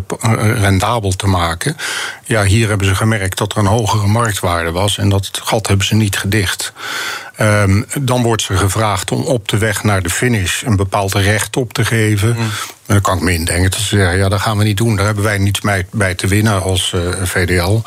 rendabel 0.60 1.12
te 1.12 1.26
maken. 1.26 1.76
Ja, 2.24 2.44
hier 2.44 2.68
hebben 2.68 2.86
ze 2.86 2.94
gemerkt 2.94 3.38
dat 3.38 3.52
er 3.52 3.58
een 3.58 3.66
hogere 3.66 4.06
marktwaarde 4.06 4.70
was... 4.70 4.98
en 4.98 5.08
dat 5.08 5.30
gat 5.42 5.66
hebben 5.66 5.86
ze 5.86 5.94
niet 5.94 6.18
gedicht. 6.18 6.72
Um, 7.40 7.86
dan 8.00 8.22
wordt 8.22 8.42
ze 8.42 8.56
gevraagd 8.56 9.10
om 9.12 9.22
op 9.22 9.48
de 9.48 9.58
weg 9.58 9.82
naar 9.82 10.02
de 10.02 10.10
finish 10.10 10.62
een 10.62 10.76
bepaald 10.76 11.14
recht 11.14 11.56
op 11.56 11.72
te 11.72 11.84
geven. 11.84 12.28
Mm. 12.28 12.50
En 12.86 12.94
dan 12.94 13.00
kan 13.00 13.16
ik 13.16 13.22
me 13.22 13.32
indenken 13.32 13.70
dat 13.70 13.80
ze 13.80 13.96
zeggen: 13.96 14.18
ja, 14.18 14.28
dat 14.28 14.40
gaan 14.40 14.58
we 14.58 14.64
niet 14.64 14.76
doen. 14.76 14.96
Daar 14.96 15.06
hebben 15.06 15.24
wij 15.24 15.38
niets 15.38 15.60
bij 15.90 16.14
te 16.14 16.26
winnen 16.26 16.62
als 16.62 16.92
uh, 16.94 17.00
VDL. 17.22 17.82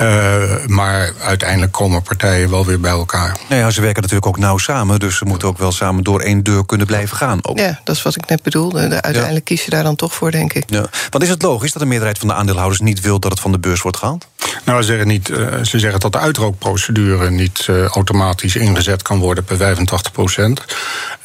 Uh, 0.00 0.66
maar 0.66 1.12
uiteindelijk 1.20 1.72
komen 1.72 2.02
partijen 2.02 2.50
wel 2.50 2.66
weer 2.66 2.80
bij 2.80 2.90
elkaar. 2.90 3.36
Nou 3.48 3.60
ja, 3.60 3.70
ze 3.70 3.80
werken 3.80 4.02
natuurlijk 4.02 4.26
ook 4.26 4.38
nauw 4.38 4.58
samen. 4.58 4.98
Dus 4.98 5.16
ze 5.16 5.24
moeten 5.24 5.48
ook 5.48 5.58
wel 5.58 5.72
samen 5.72 6.04
door 6.04 6.20
één 6.20 6.42
deur 6.42 6.66
kunnen 6.66 6.86
blijven 6.86 7.16
gaan. 7.16 7.38
Ook. 7.42 7.58
Ja, 7.58 7.80
dat 7.84 7.96
is 7.96 8.02
wat 8.02 8.16
ik 8.16 8.28
net 8.28 8.42
bedoelde. 8.42 8.78
Uiteindelijk 8.78 9.48
ja. 9.48 9.54
kies 9.54 9.64
je 9.64 9.70
daar 9.70 9.82
dan 9.82 9.96
toch 9.96 10.14
voor, 10.14 10.30
denk 10.30 10.52
ik. 10.52 10.64
Ja. 10.66 10.84
Want 11.10 11.24
is 11.24 11.30
het 11.30 11.42
logisch 11.42 11.72
dat 11.72 11.82
de 11.82 11.88
meerderheid 11.88 12.18
van 12.18 12.28
de 12.28 12.34
aandeelhouders 12.34 12.80
niet 12.80 13.00
wil 13.00 13.20
dat 13.20 13.30
het 13.30 13.40
van 13.40 13.52
de 13.52 13.58
beurs 13.58 13.82
wordt 13.82 13.96
gehaald? 13.96 14.26
Nou, 14.64 14.82
ze 14.82 14.86
zeggen, 14.86 15.06
niet, 15.06 15.28
uh, 15.28 15.62
ze 15.62 15.78
zeggen 15.78 16.00
dat 16.00 16.12
de 16.12 16.18
uitrookprocedure 16.18 17.30
niet 17.30 17.68
automatisch 17.88 18.56
ingezet 18.56 19.02
kan 19.02 19.18
worden 19.18 19.44
per 19.44 19.56
85 19.56 20.12
procent. 20.12 20.64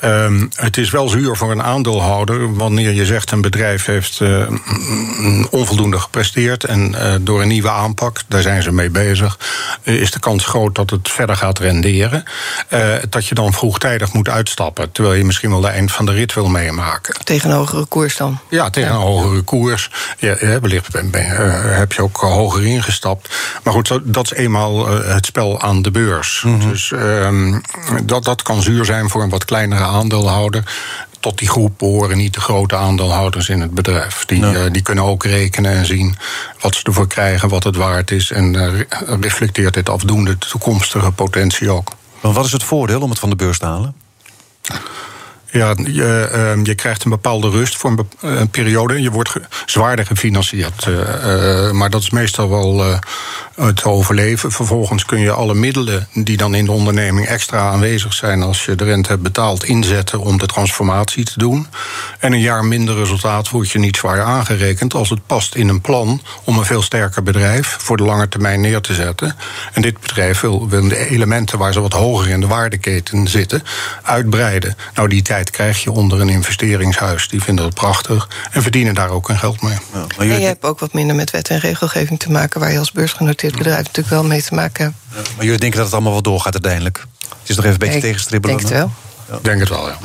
Um, 0.03 0.49
het 0.55 0.77
is 0.77 0.89
wel 0.89 1.09
zuur 1.09 1.35
voor 1.35 1.51
een 1.51 1.63
aandeelhouder 1.63 2.53
wanneer 2.53 2.91
je 2.91 3.05
zegt 3.05 3.31
een 3.31 3.41
bedrijf 3.41 3.85
heeft 3.85 4.19
uh, 4.19 4.47
onvoldoende 5.49 5.99
gepresteerd 5.99 6.63
en 6.63 6.91
uh, 6.91 7.13
door 7.21 7.41
een 7.41 7.47
nieuwe 7.47 7.69
aanpak, 7.69 8.21
daar 8.27 8.41
zijn 8.41 8.63
ze 8.63 8.71
mee 8.71 8.89
bezig, 8.89 9.39
uh, 9.83 10.01
is 10.01 10.11
de 10.11 10.19
kans 10.19 10.45
groot 10.45 10.75
dat 10.75 10.89
het 10.89 11.09
verder 11.09 11.35
gaat 11.35 11.59
renderen. 11.59 12.23
dat 13.09 13.27
je 13.27 13.35
dan 13.35 13.53
vroegtijdig 13.53 14.13
moet 14.13 14.29
uitstappen, 14.29 14.91
terwijl 14.91 15.15
je 15.15 15.25
misschien 15.25 15.49
wel 15.49 15.61
de 15.61 15.67
eind 15.67 15.91
van 15.91 16.05
de 16.05 16.11
rit 16.11 16.33
wil 16.33 16.47
meemaken. 16.47 17.15
Tegen 17.23 17.49
een 17.49 17.55
hogere 17.55 17.85
koers 17.85 18.17
dan? 18.17 18.39
Ja, 18.49 18.69
tegen 18.69 18.89
ja. 18.89 18.95
een 18.95 19.01
hogere 19.01 19.41
koers. 19.41 19.89
Ja, 20.17 20.35
wellicht 20.39 21.11
ben, 21.11 21.25
heb 21.75 21.93
je 21.93 22.01
ook 22.01 22.17
hoger 22.17 22.65
ingestapt. 22.65 23.35
Maar 23.63 23.73
goed, 23.73 23.99
dat 24.03 24.25
is 24.25 24.33
eenmaal 24.33 24.87
het 24.87 25.25
spel 25.25 25.61
aan 25.61 25.81
de 25.81 25.91
beurs. 25.91 26.43
Mm 26.45 26.59
-hmm. 26.59 26.69
Dus 26.69 26.91
ehm, 26.91 27.59
dat, 28.03 28.23
dat 28.23 28.41
kan 28.41 28.61
zuur 28.61 28.85
zijn 28.85 29.09
voor 29.09 29.23
een 29.23 29.29
wat 29.29 29.45
kleinere 29.45 29.89
aandeelhouder 29.91 30.63
tot 31.21 31.37
die 31.37 31.49
groep 31.49 31.77
behoren 31.77 32.17
niet 32.17 32.33
de 32.33 32.41
grote 32.41 32.75
aandeelhouders 32.75 33.49
in 33.49 33.61
het 33.61 33.71
bedrijf. 33.71 34.25
Die, 34.25 34.41
uh, 34.41 34.61
die 34.71 34.81
kunnen 34.81 35.03
ook 35.03 35.23
rekenen 35.23 35.71
en 35.71 35.85
zien 35.85 36.15
wat 36.59 36.75
ze 36.75 36.83
ervoor 36.83 37.07
krijgen, 37.07 37.49
wat 37.49 37.63
het 37.63 37.75
waard 37.75 38.11
is. 38.11 38.31
En 38.31 38.53
uh, 38.53 38.81
reflecteert 39.21 39.73
dit 39.73 39.89
afdoende 39.89 40.37
de 40.37 40.47
toekomstige 40.47 41.11
potentie 41.11 41.69
ook. 41.69 41.91
Maar 42.21 42.33
wat 42.33 42.45
is 42.45 42.51
het 42.51 42.63
voordeel 42.63 43.01
om 43.01 43.09
het 43.09 43.19
van 43.19 43.29
de 43.29 43.35
beurs 43.35 43.59
te 43.59 43.65
halen? 43.65 43.95
Ja, 45.51 45.75
je, 45.83 46.29
uh, 46.57 46.65
je, 46.65 46.75
krijgt 46.75 47.03
een 47.03 47.09
bepaalde 47.09 47.49
rust 47.49 47.77
voor 47.77 47.89
een, 47.89 48.07
een 48.19 48.49
periode. 48.49 49.01
Je 49.01 49.11
wordt 49.11 49.33
zwaarder 49.65 50.05
gefinancierd. 50.05 50.85
Uh, 50.85 51.71
maar 51.71 51.89
dat 51.89 52.01
is 52.01 52.09
meestal 52.09 52.49
wel 52.49 52.99
te 53.73 53.89
overleven. 53.89 54.51
Vervolgens 54.51 55.05
kun 55.05 55.19
je 55.19 55.31
alle 55.31 55.53
middelen 55.53 56.07
die 56.13 56.37
dan 56.37 56.55
in 56.55 56.65
de 56.65 56.71
onderneming 56.71 57.27
extra 57.27 57.59
aanwezig 57.59 58.13
zijn 58.13 58.41
als 58.41 58.65
je 58.65 58.75
de 58.75 58.83
rente 58.83 59.09
hebt 59.09 59.21
betaald, 59.21 59.63
inzetten 59.63 60.19
om 60.19 60.37
de 60.37 60.45
transformatie 60.45 61.23
te 61.23 61.39
doen. 61.39 61.67
En 62.19 62.33
een 62.33 62.39
jaar 62.39 62.65
minder 62.65 62.95
resultaat 62.95 63.49
wordt 63.49 63.69
je 63.69 63.79
niet 63.79 63.97
zwaar 63.97 64.21
aangerekend 64.21 64.93
als 64.93 65.09
het 65.09 65.25
past 65.25 65.55
in 65.55 65.67
een 65.67 65.81
plan 65.81 66.21
om 66.43 66.57
een 66.57 66.65
veel 66.65 66.81
sterker 66.81 67.23
bedrijf 67.23 67.75
voor 67.79 67.97
de 67.97 68.03
lange 68.03 68.27
termijn 68.27 68.61
neer 68.61 68.81
te 68.81 68.93
zetten. 68.93 69.35
En 69.73 69.81
dit 69.81 69.99
bedrijf 69.99 70.39
wil, 70.39 70.69
wil 70.69 70.87
de 70.87 71.09
elementen 71.09 71.57
waar 71.57 71.73
ze 71.73 71.81
wat 71.81 71.93
hoger 71.93 72.29
in 72.29 72.39
de 72.39 72.47
waardeketen 72.47 73.27
zitten, 73.27 73.63
uitbreiden. 74.01 74.75
Nou, 74.93 75.07
die 75.07 75.21
tijd 75.21 75.40
krijg 75.49 75.83
je 75.83 75.91
onder 75.91 76.21
een 76.21 76.29
investeringshuis. 76.29 77.27
Die 77.27 77.41
vinden 77.41 77.65
dat 77.65 77.73
prachtig 77.73 78.29
en 78.51 78.61
verdienen 78.61 78.93
daar 78.93 79.09
ook 79.09 79.27
hun 79.27 79.37
geld 79.37 79.61
mee. 79.61 79.77
Ja, 79.93 80.05
maar 80.17 80.25
je... 80.25 80.33
En 80.33 80.39
je 80.39 80.45
hebt 80.45 80.63
ook 80.63 80.79
wat 80.79 80.93
minder 80.93 81.15
met 81.15 81.31
wet 81.31 81.49
en 81.49 81.59
regelgeving 81.59 82.19
te 82.19 82.31
maken 82.31 82.59
waar 82.59 82.71
je 82.71 82.79
als 82.79 82.91
beursgenoteerd 82.91 83.57
bedrijf 83.57 83.77
natuurlijk 83.77 84.09
wel 84.09 84.23
mee 84.23 84.43
te 84.43 84.53
maken. 84.53 84.95
Ja, 85.09 85.21
maar 85.35 85.45
jullie 85.45 85.59
denken 85.59 85.77
dat 85.77 85.85
het 85.85 85.95
allemaal 85.95 86.13
wel 86.13 86.21
doorgaat 86.21 86.53
uiteindelijk? 86.53 87.05
Het 87.39 87.49
is 87.49 87.55
nog 87.55 87.65
even 87.65 87.81
een 87.81 87.87
beetje 87.87 88.07
tegenstribbelen. 88.07 88.57
Denk 88.57 88.69
het 88.69 88.77
wel. 88.77 88.91
Ja. 89.29 89.39
Denk 89.41 89.59
het 89.59 89.69
wel, 89.69 89.87
ja. 89.87 89.97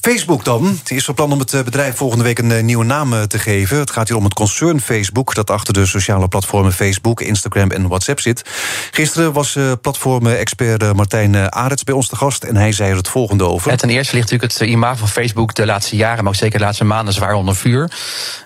Facebook 0.00 0.44
dan. 0.44 0.64
Het 0.78 0.90
is 0.90 1.04
van 1.04 1.14
plan 1.14 1.32
om 1.32 1.38
het 1.38 1.52
eh, 1.52 1.62
bedrijf 1.62 1.96
volgende 1.96 2.24
week 2.24 2.38
een 2.38 2.52
eh, 2.52 2.62
nieuwe 2.62 2.84
naam 2.84 3.12
eh, 3.12 3.22
te 3.22 3.38
geven. 3.38 3.78
Het 3.78 3.90
gaat 3.90 4.08
hier 4.08 4.16
om 4.16 4.24
het 4.24 4.34
concern 4.34 4.80
Facebook... 4.80 5.34
dat 5.34 5.50
achter 5.50 5.74
de 5.74 5.86
sociale 5.86 6.28
platformen 6.28 6.72
Facebook, 6.72 7.20
Instagram 7.20 7.70
en 7.70 7.88
WhatsApp 7.88 8.20
zit. 8.20 8.42
Gisteren 8.90 9.32
was 9.32 9.58
platform-expert 9.80 10.92
Martijn 10.92 11.52
Arets 11.52 11.84
bij 11.84 11.94
ons 11.94 12.08
te 12.08 12.16
gast... 12.16 12.44
en 12.44 12.56
hij 12.56 12.72
zei 12.72 12.90
er 12.90 12.96
het 12.96 13.08
volgende 13.08 13.44
over. 13.44 13.76
ten 13.76 13.90
eerste 13.90 14.14
ligt 14.14 14.30
natuurlijk 14.30 14.58
het 14.58 14.68
imago 14.68 14.96
van 14.96 15.08
Facebook 15.08 15.54
de 15.54 15.66
laatste 15.66 15.96
jaren... 15.96 16.24
maar 16.24 16.32
ook 16.32 16.38
zeker 16.38 16.58
de 16.58 16.64
laatste 16.64 16.84
maanden 16.84 17.14
zwaar 17.14 17.34
onder 17.34 17.56
vuur. 17.56 17.82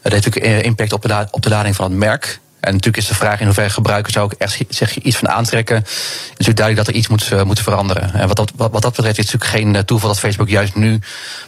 Het 0.03 0.13
heeft 0.13 0.25
natuurlijk 0.25 0.65
impact 0.65 0.93
op 0.93 1.03
de, 1.03 1.29
op 1.31 1.43
de 1.43 1.49
lading 1.49 1.77
van 1.77 1.91
het 1.91 1.99
merk... 1.99 2.41
En 2.63 2.73
natuurlijk 2.73 3.03
is 3.03 3.09
de 3.09 3.15
vraag 3.15 3.41
in 3.41 3.45
hoeverre 3.45 3.71
gebruikers 3.71 4.17
ook 4.17 4.33
echt 4.33 4.65
zich 4.69 4.99
iets 4.99 5.17
van 5.17 5.29
aantrekken. 5.29 5.77
Het 5.77 5.87
is 5.87 6.29
natuurlijk 6.29 6.57
duidelijk 6.57 6.87
dat 6.87 6.95
er 6.95 7.01
iets 7.01 7.09
moet, 7.09 7.31
uh, 7.33 7.43
moet 7.43 7.61
veranderen. 7.61 8.15
En 8.15 8.27
wat 8.27 8.37
dat, 8.37 8.53
wat, 8.57 8.73
wat 8.73 8.83
dat 8.83 8.97
betreft 8.97 9.19
is 9.19 9.25
het 9.25 9.33
natuurlijk 9.33 9.65
geen 9.65 9.75
uh, 9.75 9.81
toeval 9.81 10.09
dat 10.09 10.19
Facebook 10.19 10.49
juist 10.49 10.75
nu 10.75 10.99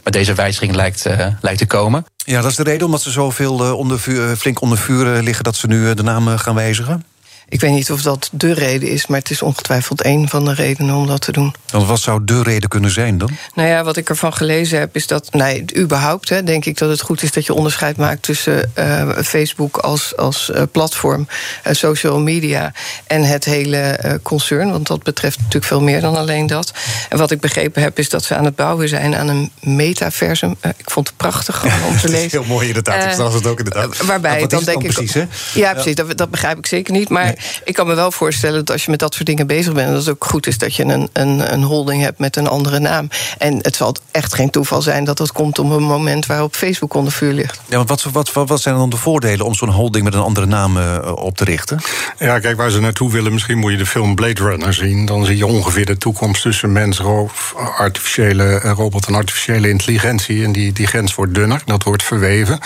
met 0.05 0.13
deze 0.13 0.35
wijziging 0.35 0.75
lijkt, 0.75 1.07
uh, 1.07 1.27
lijkt 1.41 1.59
te 1.59 1.67
komen. 1.67 2.05
Ja, 2.17 2.41
dat 2.41 2.51
is 2.51 2.57
de 2.57 2.63
reden 2.63 2.87
omdat 2.87 3.03
ze 3.03 3.11
zoveel 3.11 3.77
onder 3.77 4.01
vuur, 4.01 4.37
flink 4.37 4.61
onder 4.61 4.79
vuur 4.79 5.23
liggen 5.23 5.45
dat 5.45 5.57
ze 5.57 5.67
nu 5.67 5.95
de 5.95 6.03
naam 6.03 6.27
gaan 6.27 6.55
wijzigen? 6.55 7.05
Ik 7.55 7.61
weet 7.61 7.71
niet 7.71 7.91
of 7.91 8.03
dat 8.03 8.29
de 8.33 8.53
reden 8.53 8.89
is, 8.89 9.07
maar 9.07 9.19
het 9.19 9.31
is 9.31 9.43
ongetwijfeld 9.43 10.05
een 10.05 10.29
van 10.29 10.45
de 10.45 10.55
redenen 10.55 10.95
om 10.95 11.07
dat 11.07 11.21
te 11.21 11.33
doen. 11.33 11.55
Want 11.71 11.87
wat 11.87 12.01
zou 12.01 12.25
de 12.25 12.43
reden 12.43 12.69
kunnen 12.69 12.91
zijn 12.91 13.19
dan? 13.19 13.31
Nou 13.55 13.69
ja, 13.69 13.85
wat 13.85 13.97
ik 13.97 14.09
ervan 14.09 14.33
gelezen 14.33 14.79
heb, 14.79 14.97
is 14.97 15.07
dat, 15.07 15.33
nee, 15.33 15.65
überhaupt 15.77 16.29
hè, 16.29 16.43
denk 16.43 16.65
ik 16.65 16.79
dat 16.79 16.89
het 16.89 17.01
goed 17.01 17.23
is 17.23 17.33
dat 17.33 17.47
je 17.47 17.55
onderscheid 17.55 17.97
maakt 17.97 18.23
tussen 18.23 18.73
uh, 18.79 19.09
Facebook 19.23 19.77
als, 19.77 20.17
als 20.17 20.51
uh, 20.55 20.63
platform, 20.73 21.29
uh, 21.67 21.73
social 21.73 22.21
media 22.21 22.73
en 23.07 23.23
het 23.23 23.45
hele 23.45 24.21
concern. 24.23 24.71
Want 24.71 24.87
dat 24.87 25.03
betreft 25.03 25.37
natuurlijk 25.39 25.65
veel 25.65 25.83
meer 25.83 26.01
dan 26.01 26.17
alleen 26.17 26.47
dat. 26.47 26.73
En 27.09 27.19
wat 27.19 27.31
ik 27.31 27.41
begrepen 27.41 27.83
heb, 27.83 27.99
is 27.99 28.09
dat 28.09 28.25
ze 28.25 28.35
aan 28.35 28.45
het 28.45 28.57
bouwen 28.57 28.89
zijn 28.89 29.17
aan 29.17 29.29
een 29.29 29.51
metaversum. 29.61 30.57
ik 30.77 30.91
vond 30.91 31.09
het 31.09 31.17
prachtig 31.17 31.65
om 31.65 31.99
te 32.01 32.09
lezen. 32.09 32.31
Heel 32.31 32.45
mooi 32.45 32.67
inderdaad. 32.67 33.05
ik 33.05 33.13
zag 33.13 33.35
het 33.35 33.47
ook 33.47 33.59
inderdaad. 33.59 33.97
waarbij 33.97 34.47
dan 34.47 34.65
denk 34.65 34.83
ik. 34.83 34.93
Precies, 34.93 35.15
hè? 35.15 35.25
Ja, 35.55 35.73
precies. 35.73 35.95
Dat, 35.95 36.17
dat 36.17 36.31
begrijp 36.31 36.59
ik 36.59 36.67
zeker 36.67 36.93
niet. 36.93 37.09
Maar 37.09 37.44
ik 37.65 37.75
kan 37.75 37.87
me 37.87 37.95
wel 37.95 38.11
voorstellen 38.11 38.59
dat 38.59 38.71
als 38.71 38.85
je 38.85 38.91
met 38.91 39.01
dat 39.01 39.15
soort 39.15 39.27
dingen 39.27 39.47
bezig 39.47 39.73
bent, 39.73 39.89
dat 39.89 39.99
het 39.99 40.09
ook 40.09 40.25
goed 40.25 40.47
is 40.47 40.59
dat 40.59 40.75
je 40.75 40.85
een, 40.85 41.09
een, 41.13 41.53
een 41.53 41.63
holding 41.63 42.03
hebt 42.03 42.19
met 42.19 42.37
een 42.37 42.47
andere 42.47 42.79
naam. 42.79 43.09
En 43.39 43.59
het 43.63 43.77
zal 43.77 43.97
echt 44.11 44.35
geen 44.35 44.51
toeval 44.51 44.83
zijn 44.83 45.05
dat 45.05 45.17
dat 45.17 45.33
komt 45.33 45.59
op 45.59 45.71
een 45.71 45.83
moment 45.83 46.27
waarop 46.27 46.55
Facebook 46.55 46.95
onder 46.95 47.13
vuur 47.13 47.33
ligt. 47.33 47.61
Ja, 47.69 47.77
want 47.77 47.89
wat, 47.89 48.03
wat, 48.03 48.33
wat, 48.33 48.49
wat 48.49 48.61
zijn 48.61 48.75
dan 48.75 48.91
de 48.91 48.97
voordelen 48.97 49.47
om 49.47 49.55
zo'n 49.55 49.69
holding 49.69 50.05
met 50.05 50.15
een 50.15 50.21
andere 50.21 50.47
naam 50.47 50.77
uh, 50.77 51.13
op 51.15 51.37
te 51.37 51.45
richten? 51.45 51.81
Ja, 52.19 52.39
kijk, 52.39 52.57
waar 52.57 52.71
ze 52.71 52.81
naartoe 52.81 53.13
willen, 53.13 53.33
misschien 53.33 53.59
moet 53.59 53.73
je 53.73 53.79
de 53.79 53.87
film 53.87 54.15
Blade 54.15 54.43
Runner 54.43 54.75
zien. 54.75 55.07
Dan 55.07 55.25
zie 55.25 55.37
je 55.37 55.47
ongeveer 55.47 55.87
de 55.87 55.99
toekomst 55.99 56.43
tussen 56.43 56.73
mens, 56.73 57.01
artificiële 57.77 58.59
robot 58.59 59.07
en 59.07 59.15
artificiële 59.15 59.69
intelligentie. 59.69 60.45
En 60.45 60.53
die, 60.53 60.73
die 60.73 60.87
grens 60.87 61.15
wordt 61.15 61.35
dunner, 61.35 61.63
dat 61.65 61.83
wordt 61.83 62.03
verweven. 62.03 62.59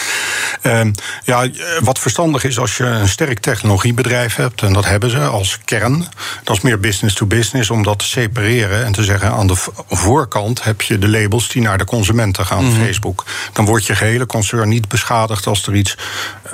Uh, 0.62 0.80
ja, 1.24 1.48
wat 1.80 1.98
verstandig 1.98 2.44
is 2.44 2.58
als 2.58 2.76
je 2.76 2.84
een 2.84 3.08
sterk 3.08 3.38
technologiebedrijf 3.38 4.34
hebt, 4.34 4.57
en 4.62 4.72
dat 4.72 4.84
hebben 4.84 5.10
ze 5.10 5.18
als 5.18 5.58
kern. 5.64 6.06
Dat 6.44 6.56
is 6.56 6.62
meer 6.62 6.80
business 6.80 7.14
to 7.14 7.26
business 7.26 7.70
om 7.70 7.82
dat 7.82 7.98
te 7.98 8.04
separeren 8.04 8.84
en 8.84 8.92
te 8.92 9.04
zeggen 9.04 9.30
aan 9.32 9.46
de 9.46 9.56
voorkant 9.88 10.64
heb 10.64 10.82
je 10.82 10.98
de 10.98 11.08
labels 11.08 11.48
die 11.48 11.62
naar 11.62 11.78
de 11.78 11.84
consumenten 11.84 12.46
gaan, 12.46 12.64
mm 12.64 12.70
-hmm. 12.70 12.84
Facebook. 12.84 13.24
Dan 13.52 13.64
wordt 13.64 13.86
je 13.86 13.94
gehele 13.94 14.26
concern 14.26 14.68
niet 14.68 14.88
beschadigd 14.88 15.46
als 15.46 15.66
er 15.66 15.74
iets 15.74 15.96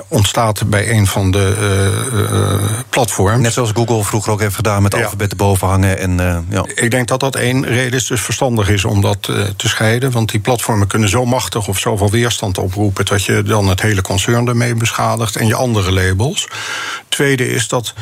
ontstaat 0.07 0.69
bij 0.69 0.91
een 0.91 1.07
van 1.07 1.31
de 1.31 1.55
uh, 2.13 2.79
platforms. 2.89 3.41
Net 3.41 3.53
zoals 3.53 3.71
Google 3.73 4.03
vroeger 4.03 4.31
ook 4.31 4.39
heeft 4.39 4.55
gedaan 4.55 4.81
met 4.81 4.93
ja. 4.93 5.03
alfabet 5.03 5.31
erboven 5.31 5.67
hangen. 5.67 5.99
En, 5.99 6.11
uh, 6.11 6.37
ja. 6.49 6.65
Ik 6.73 6.91
denk 6.91 7.07
dat 7.07 7.19
dat 7.19 7.35
één 7.35 7.65
reden 7.65 7.93
is, 7.93 8.07
dus 8.07 8.21
verstandig 8.21 8.69
is 8.69 8.85
om 8.85 9.01
dat 9.01 9.21
te 9.55 9.67
scheiden. 9.67 10.11
Want 10.11 10.31
die 10.31 10.39
platformen 10.39 10.87
kunnen 10.87 11.09
zo 11.09 11.25
machtig 11.25 11.67
of 11.67 11.79
zoveel 11.79 12.09
weerstand 12.09 12.57
oproepen 12.57 13.05
dat 13.05 13.23
je 13.23 13.43
dan 13.43 13.67
het 13.67 13.81
hele 13.81 14.01
concern 14.01 14.47
ermee 14.47 14.75
beschadigt 14.75 15.35
en 15.35 15.47
je 15.47 15.55
andere 15.55 15.91
labels. 15.91 16.47
Tweede 17.09 17.49
is 17.49 17.67
dat 17.67 17.93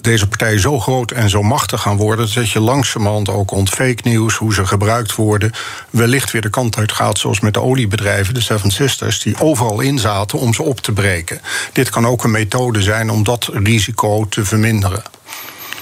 deze 0.00 0.28
partijen 0.28 0.60
zo 0.60 0.80
groot 0.80 1.10
en 1.10 1.30
zo 1.30 1.42
machtig 1.42 1.80
gaan 1.80 1.96
worden... 1.96 2.34
dat 2.34 2.50
je 2.50 2.60
langzamerhand 2.60 3.28
ook 3.28 3.50
ont 3.50 3.70
fake 3.70 4.00
nieuws, 4.02 4.34
hoe 4.34 4.54
ze 4.54 4.66
gebruikt 4.66 5.14
worden... 5.14 5.52
wellicht 5.90 6.30
weer 6.30 6.42
de 6.42 6.50
kant 6.50 6.76
uit 6.76 6.92
gaat, 6.92 7.18
zoals 7.18 7.40
met 7.40 7.54
de 7.54 7.62
oliebedrijven, 7.62 8.34
de 8.34 8.40
Seven 8.40 8.70
Sisters... 8.70 9.22
die 9.22 9.40
overal 9.40 9.80
in 9.80 9.98
zaten 9.98 10.38
om 10.38 10.54
ze 10.54 10.62
op 10.62 10.80
te 10.80 10.92
breken. 10.92 11.40
Dit 11.72 11.90
kan 11.90 12.06
ook 12.06 12.24
een 12.24 12.30
methode 12.30 12.82
zijn 12.82 13.10
om 13.10 13.24
dat 13.24 13.50
risico 13.52 14.28
te 14.28 14.44
verminderen. 14.44 15.02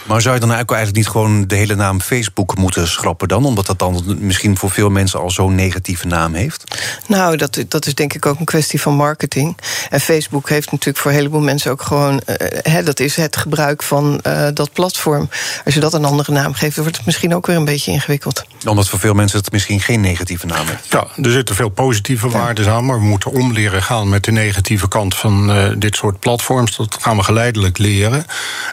Maar 0.04 0.20
zou 0.20 0.34
je 0.34 0.40
dan 0.40 0.52
eigenlijk 0.52 0.96
niet 0.96 1.08
gewoon 1.08 1.46
de 1.46 1.54
hele 1.54 1.74
naam 1.74 2.00
Facebook 2.00 2.56
moeten 2.56 2.88
schrappen 2.88 3.28
dan? 3.28 3.44
Omdat 3.44 3.66
dat 3.66 3.78
dan 3.78 4.16
misschien 4.18 4.56
voor 4.56 4.70
veel 4.70 4.90
mensen 4.90 5.20
al 5.20 5.30
zo'n 5.30 5.54
negatieve 5.54 6.06
naam 6.06 6.34
heeft? 6.34 6.64
Nou, 7.06 7.36
dat, 7.36 7.64
dat 7.68 7.86
is 7.86 7.94
denk 7.94 8.14
ik 8.14 8.26
ook 8.26 8.38
een 8.38 8.44
kwestie 8.44 8.80
van 8.80 8.94
marketing. 8.94 9.56
En 9.90 10.00
Facebook 10.00 10.48
heeft 10.48 10.70
natuurlijk 10.70 10.98
voor 10.98 11.10
een 11.10 11.16
heleboel 11.16 11.40
mensen 11.40 11.70
ook 11.70 11.82
gewoon... 11.82 12.20
Uh, 12.66 12.78
dat 12.84 13.00
is 13.00 13.16
het 13.16 13.36
gebruik 13.36 13.82
van 13.82 14.20
uh, 14.26 14.48
dat 14.54 14.72
platform. 14.72 15.28
Als 15.64 15.74
je 15.74 15.80
dat 15.80 15.94
een 15.94 16.04
andere 16.04 16.32
naam 16.32 16.54
geeft, 16.54 16.74
dan 16.74 16.82
wordt 16.82 16.96
het 16.96 17.06
misschien 17.06 17.34
ook 17.34 17.46
weer 17.46 17.56
een 17.56 17.64
beetje 17.64 17.90
ingewikkeld. 17.90 18.44
Omdat 18.66 18.88
voor 18.88 18.98
veel 18.98 19.14
mensen 19.14 19.38
het 19.38 19.52
misschien 19.52 19.80
geen 19.80 20.00
negatieve 20.00 20.46
naam 20.46 20.66
heeft. 20.66 20.86
Ja, 20.90 21.06
er 21.22 21.30
zitten 21.30 21.54
veel 21.54 21.68
positieve 21.68 22.26
ja. 22.28 22.32
waarden 22.32 22.68
aan... 22.70 22.86
maar 22.86 22.98
we 22.98 23.06
moeten 23.06 23.30
omleren 23.30 23.82
gaan 23.82 24.08
met 24.08 24.24
de 24.24 24.32
negatieve 24.32 24.88
kant 24.88 25.16
van 25.16 25.50
uh, 25.50 25.70
dit 25.78 25.96
soort 25.96 26.20
platforms. 26.20 26.76
Dat 26.76 26.96
gaan 27.00 27.16
we 27.16 27.22
geleidelijk 27.22 27.78
leren. 27.78 28.24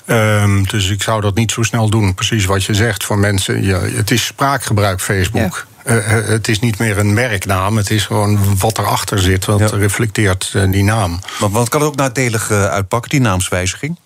Um, 0.06 0.68
dus 0.68 0.90
ik 0.90 1.02
zou 1.04 1.21
dat 1.22 1.36
niet 1.36 1.52
zo 1.52 1.64
snel 1.64 1.90
doen. 1.90 2.14
Precies 2.14 2.46
wat 2.46 2.64
je 2.64 2.74
zegt 2.74 3.04
voor 3.04 3.18
mensen. 3.18 3.64
Ja, 3.64 3.80
het 3.80 4.12
is 4.12 4.26
spraakgebruik 4.26 5.02
Facebook. 5.02 5.66
Ja. 5.66 5.70
Uh, 5.86 6.28
het 6.28 6.48
is 6.48 6.60
niet 6.60 6.78
meer 6.78 6.98
een 6.98 7.14
merknaam, 7.14 7.78
het 7.78 7.90
is 7.90 8.06
gewoon 8.06 8.58
wat 8.58 8.78
erachter 8.78 9.20
zit, 9.20 9.46
wat 9.46 9.60
ja. 9.60 9.68
reflecteert 9.68 10.54
uh, 10.56 10.72
die 10.72 10.84
naam. 10.84 11.20
Maar 11.40 11.50
wat 11.50 11.70
kan 11.70 11.82
het 11.82 11.90
ook 11.90 11.96
nadelig 11.96 12.52
uitpakken, 12.52 13.10
die 13.10 13.22
naamswijziging? 13.22 13.98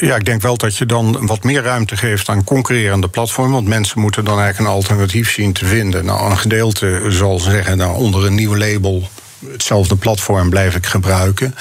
Ja, 0.00 0.16
ik 0.16 0.24
denk 0.24 0.42
wel 0.42 0.56
dat 0.56 0.76
je 0.76 0.86
dan 0.86 1.26
wat 1.26 1.42
meer 1.44 1.62
ruimte 1.62 1.96
geeft 1.96 2.28
aan 2.28 2.44
concurrerende 2.44 3.08
platformen. 3.08 3.54
Want 3.54 3.66
mensen 3.66 4.00
moeten 4.00 4.24
dan 4.24 4.40
eigenlijk 4.40 4.68
een 4.70 4.76
alternatief 4.76 5.32
zien 5.32 5.52
te 5.52 5.66
vinden. 5.66 6.04
Nou, 6.04 6.30
een 6.30 6.38
gedeelte 6.38 7.02
zal 7.08 7.38
zeggen, 7.38 7.76
nou, 7.76 7.96
onder 7.96 8.26
een 8.26 8.34
nieuw 8.34 8.56
label 8.56 9.08
hetzelfde 9.52 9.96
platform 9.96 10.50
blijf 10.50 10.74
ik 10.74 10.86
gebruiken. 10.86 11.54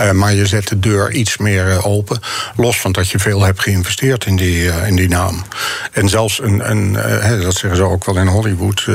Uh, 0.00 0.10
maar 0.10 0.34
je 0.34 0.46
zet 0.46 0.68
de 0.68 0.78
deur 0.78 1.12
iets 1.12 1.36
meer 1.36 1.66
uh, 1.66 1.86
open. 1.86 2.20
Los 2.56 2.80
van 2.80 2.92
dat 2.92 3.08
je 3.08 3.18
veel 3.18 3.42
hebt 3.42 3.60
geïnvesteerd 3.60 4.26
in 4.26 4.36
die, 4.36 4.62
uh, 4.62 4.86
in 4.86 4.96
die 4.96 5.08
naam. 5.08 5.44
En 5.92 6.08
zelfs 6.08 6.40
een, 6.42 6.70
een 6.70 6.92
dat 7.42 7.54
zeggen 7.54 7.76
ze 7.76 7.82
ook 7.82 8.04
wel 8.04 8.16
in 8.16 8.26
Hollywood. 8.26 8.86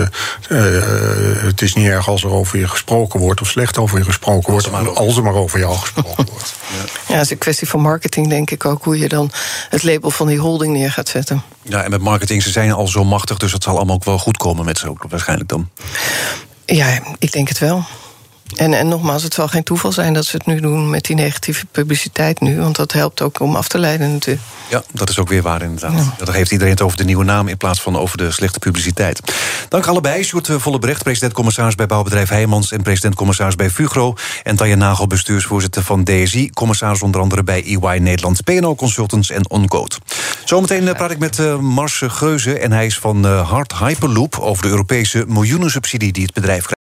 het 0.48 1.62
is 1.62 1.74
niet 1.74 1.88
erg 1.88 2.08
als 2.08 2.24
er 2.24 2.30
over 2.30 2.60
je 2.60 2.68
gesproken 2.68 3.20
wordt 3.20 3.42
of 3.42 3.48
slecht 3.48 3.78
over 3.78 3.98
je 3.98 4.04
gesproken 4.04 4.52
wordt. 4.52 4.72
Maar 4.72 4.90
als 4.90 5.18
er 5.18 5.24
maar 5.24 5.34
over 5.34 5.60
jou 5.60 5.78
gesproken 5.78 6.26
wordt. 6.32 6.54
Ja, 7.08 7.18
het 7.18 7.26
is 7.26 7.32
een 7.32 7.38
kwestie 7.38 7.68
van 7.68 7.80
marketing, 7.80 8.30
denk 8.30 8.52
ik 8.52 8.66
ook. 8.66 8.84
Hoe 8.84 9.00
je 9.00 9.08
dan 9.08 9.32
het 9.70 9.84
label 9.84 10.12
van 10.12 10.28
die 10.28 10.40
holding 10.40 10.74
neer 10.74 10.92
gaat 10.92 11.10
zetten. 11.10 11.44
Ja, 11.62 11.84
en 11.84 11.90
met 11.90 12.02
marketing, 12.02 12.44
ze 12.44 12.52
zijn 12.52 12.72
al 12.72 12.88
zo 12.88 13.04
machtig, 13.04 13.38
dus 13.38 13.52
het 13.52 13.64
zal 13.64 13.76
allemaal 13.76 13.96
ook 13.96 14.04
wel 14.04 14.18
goed 14.18 14.38
komen 14.38 14.66
met 14.66 14.78
ze 14.78 14.90
ook 14.90 15.06
waarschijnlijk 15.10 15.50
dan. 15.50 15.70
Ja, 16.66 17.00
ik 17.20 17.32
denk 17.32 17.48
het 17.48 17.60
wel. 17.60 17.86
En, 18.56 18.74
en 18.74 18.88
nogmaals, 18.88 19.24
het 19.24 19.34
zal 19.34 19.48
geen 19.48 19.64
toeval 19.64 19.92
zijn 19.92 20.14
dat 20.14 20.26
ze 20.26 20.36
het 20.38 20.46
nu 20.46 20.60
doen 20.60 20.90
met 20.90 21.04
die 21.04 21.16
negatieve 21.16 21.66
publiciteit 21.66 22.40
nu. 22.40 22.60
Want 22.60 22.76
dat 22.76 22.92
helpt 22.92 23.22
ook 23.22 23.40
om 23.40 23.56
af 23.56 23.68
te 23.68 23.78
leiden 23.78 24.12
natuurlijk. 24.12 24.46
Ja, 24.70 24.84
dat 24.92 25.10
is 25.10 25.20
ook 25.20 25.30
weer 25.30 25.42
waar 25.42 25.62
inderdaad. 25.62 25.94
Ja. 25.94 26.26
Dan 26.26 26.34
heeft 26.34 26.52
iedereen 26.52 26.74
het 26.74 26.82
over 26.82 26.98
de 26.98 27.04
nieuwe 27.04 27.24
naam 27.24 27.48
in 27.48 27.58
plaats 27.58 27.82
van 27.82 27.98
over 27.98 28.18
de 28.18 28.32
slechte 28.32 28.60
publiciteit. 28.60 29.22
Dank 29.70 29.86
allebei. 29.86 30.24
Sjoerd 30.24 30.50
Vollebrecht, 30.58 31.04
president-commissaris 31.04 31.76
bij 31.76 31.86
bouwbedrijf 31.86 32.30
Heijmans... 32.30 32.72
en 32.72 32.82
president-commissaris 32.82 33.56
bij 33.56 33.70
Fugro. 33.70 34.14
En 34.44 34.56
Tanja 34.56 34.76
Nagel, 34.76 35.08
bestuursvoorzitter 35.08 35.84
van 35.84 36.04
DSI. 36.04 36.50
Commissaris 36.50 37.02
onder 37.02 37.22
andere 37.22 37.44
bij 37.44 37.64
EY 37.64 37.98
Nederland, 37.98 38.44
PNO 38.44 38.76
Consultants 38.76 39.30
en 39.30 39.50
Oncode. 39.50 39.96
Zometeen 40.46 40.84
ja. 40.84 40.94
praat 40.94 41.12
ik 41.12 41.20
met 41.20 41.38
uh, 41.38 41.58
Mars 41.58 42.02
Geuze 42.06 42.60
en 42.60 42.72
hij 42.72 42.86
is 42.86 42.98
van 42.98 43.26
Hard 43.26 43.74
Hyperloop... 43.78 44.40
over 44.40 44.64
de 44.64 44.70
Europese 44.70 45.26
miljoenensubsidie 45.28 46.12
die 46.12 46.24
het 46.24 46.34
bedrijf 46.34 46.60
krijgt. 46.60 46.81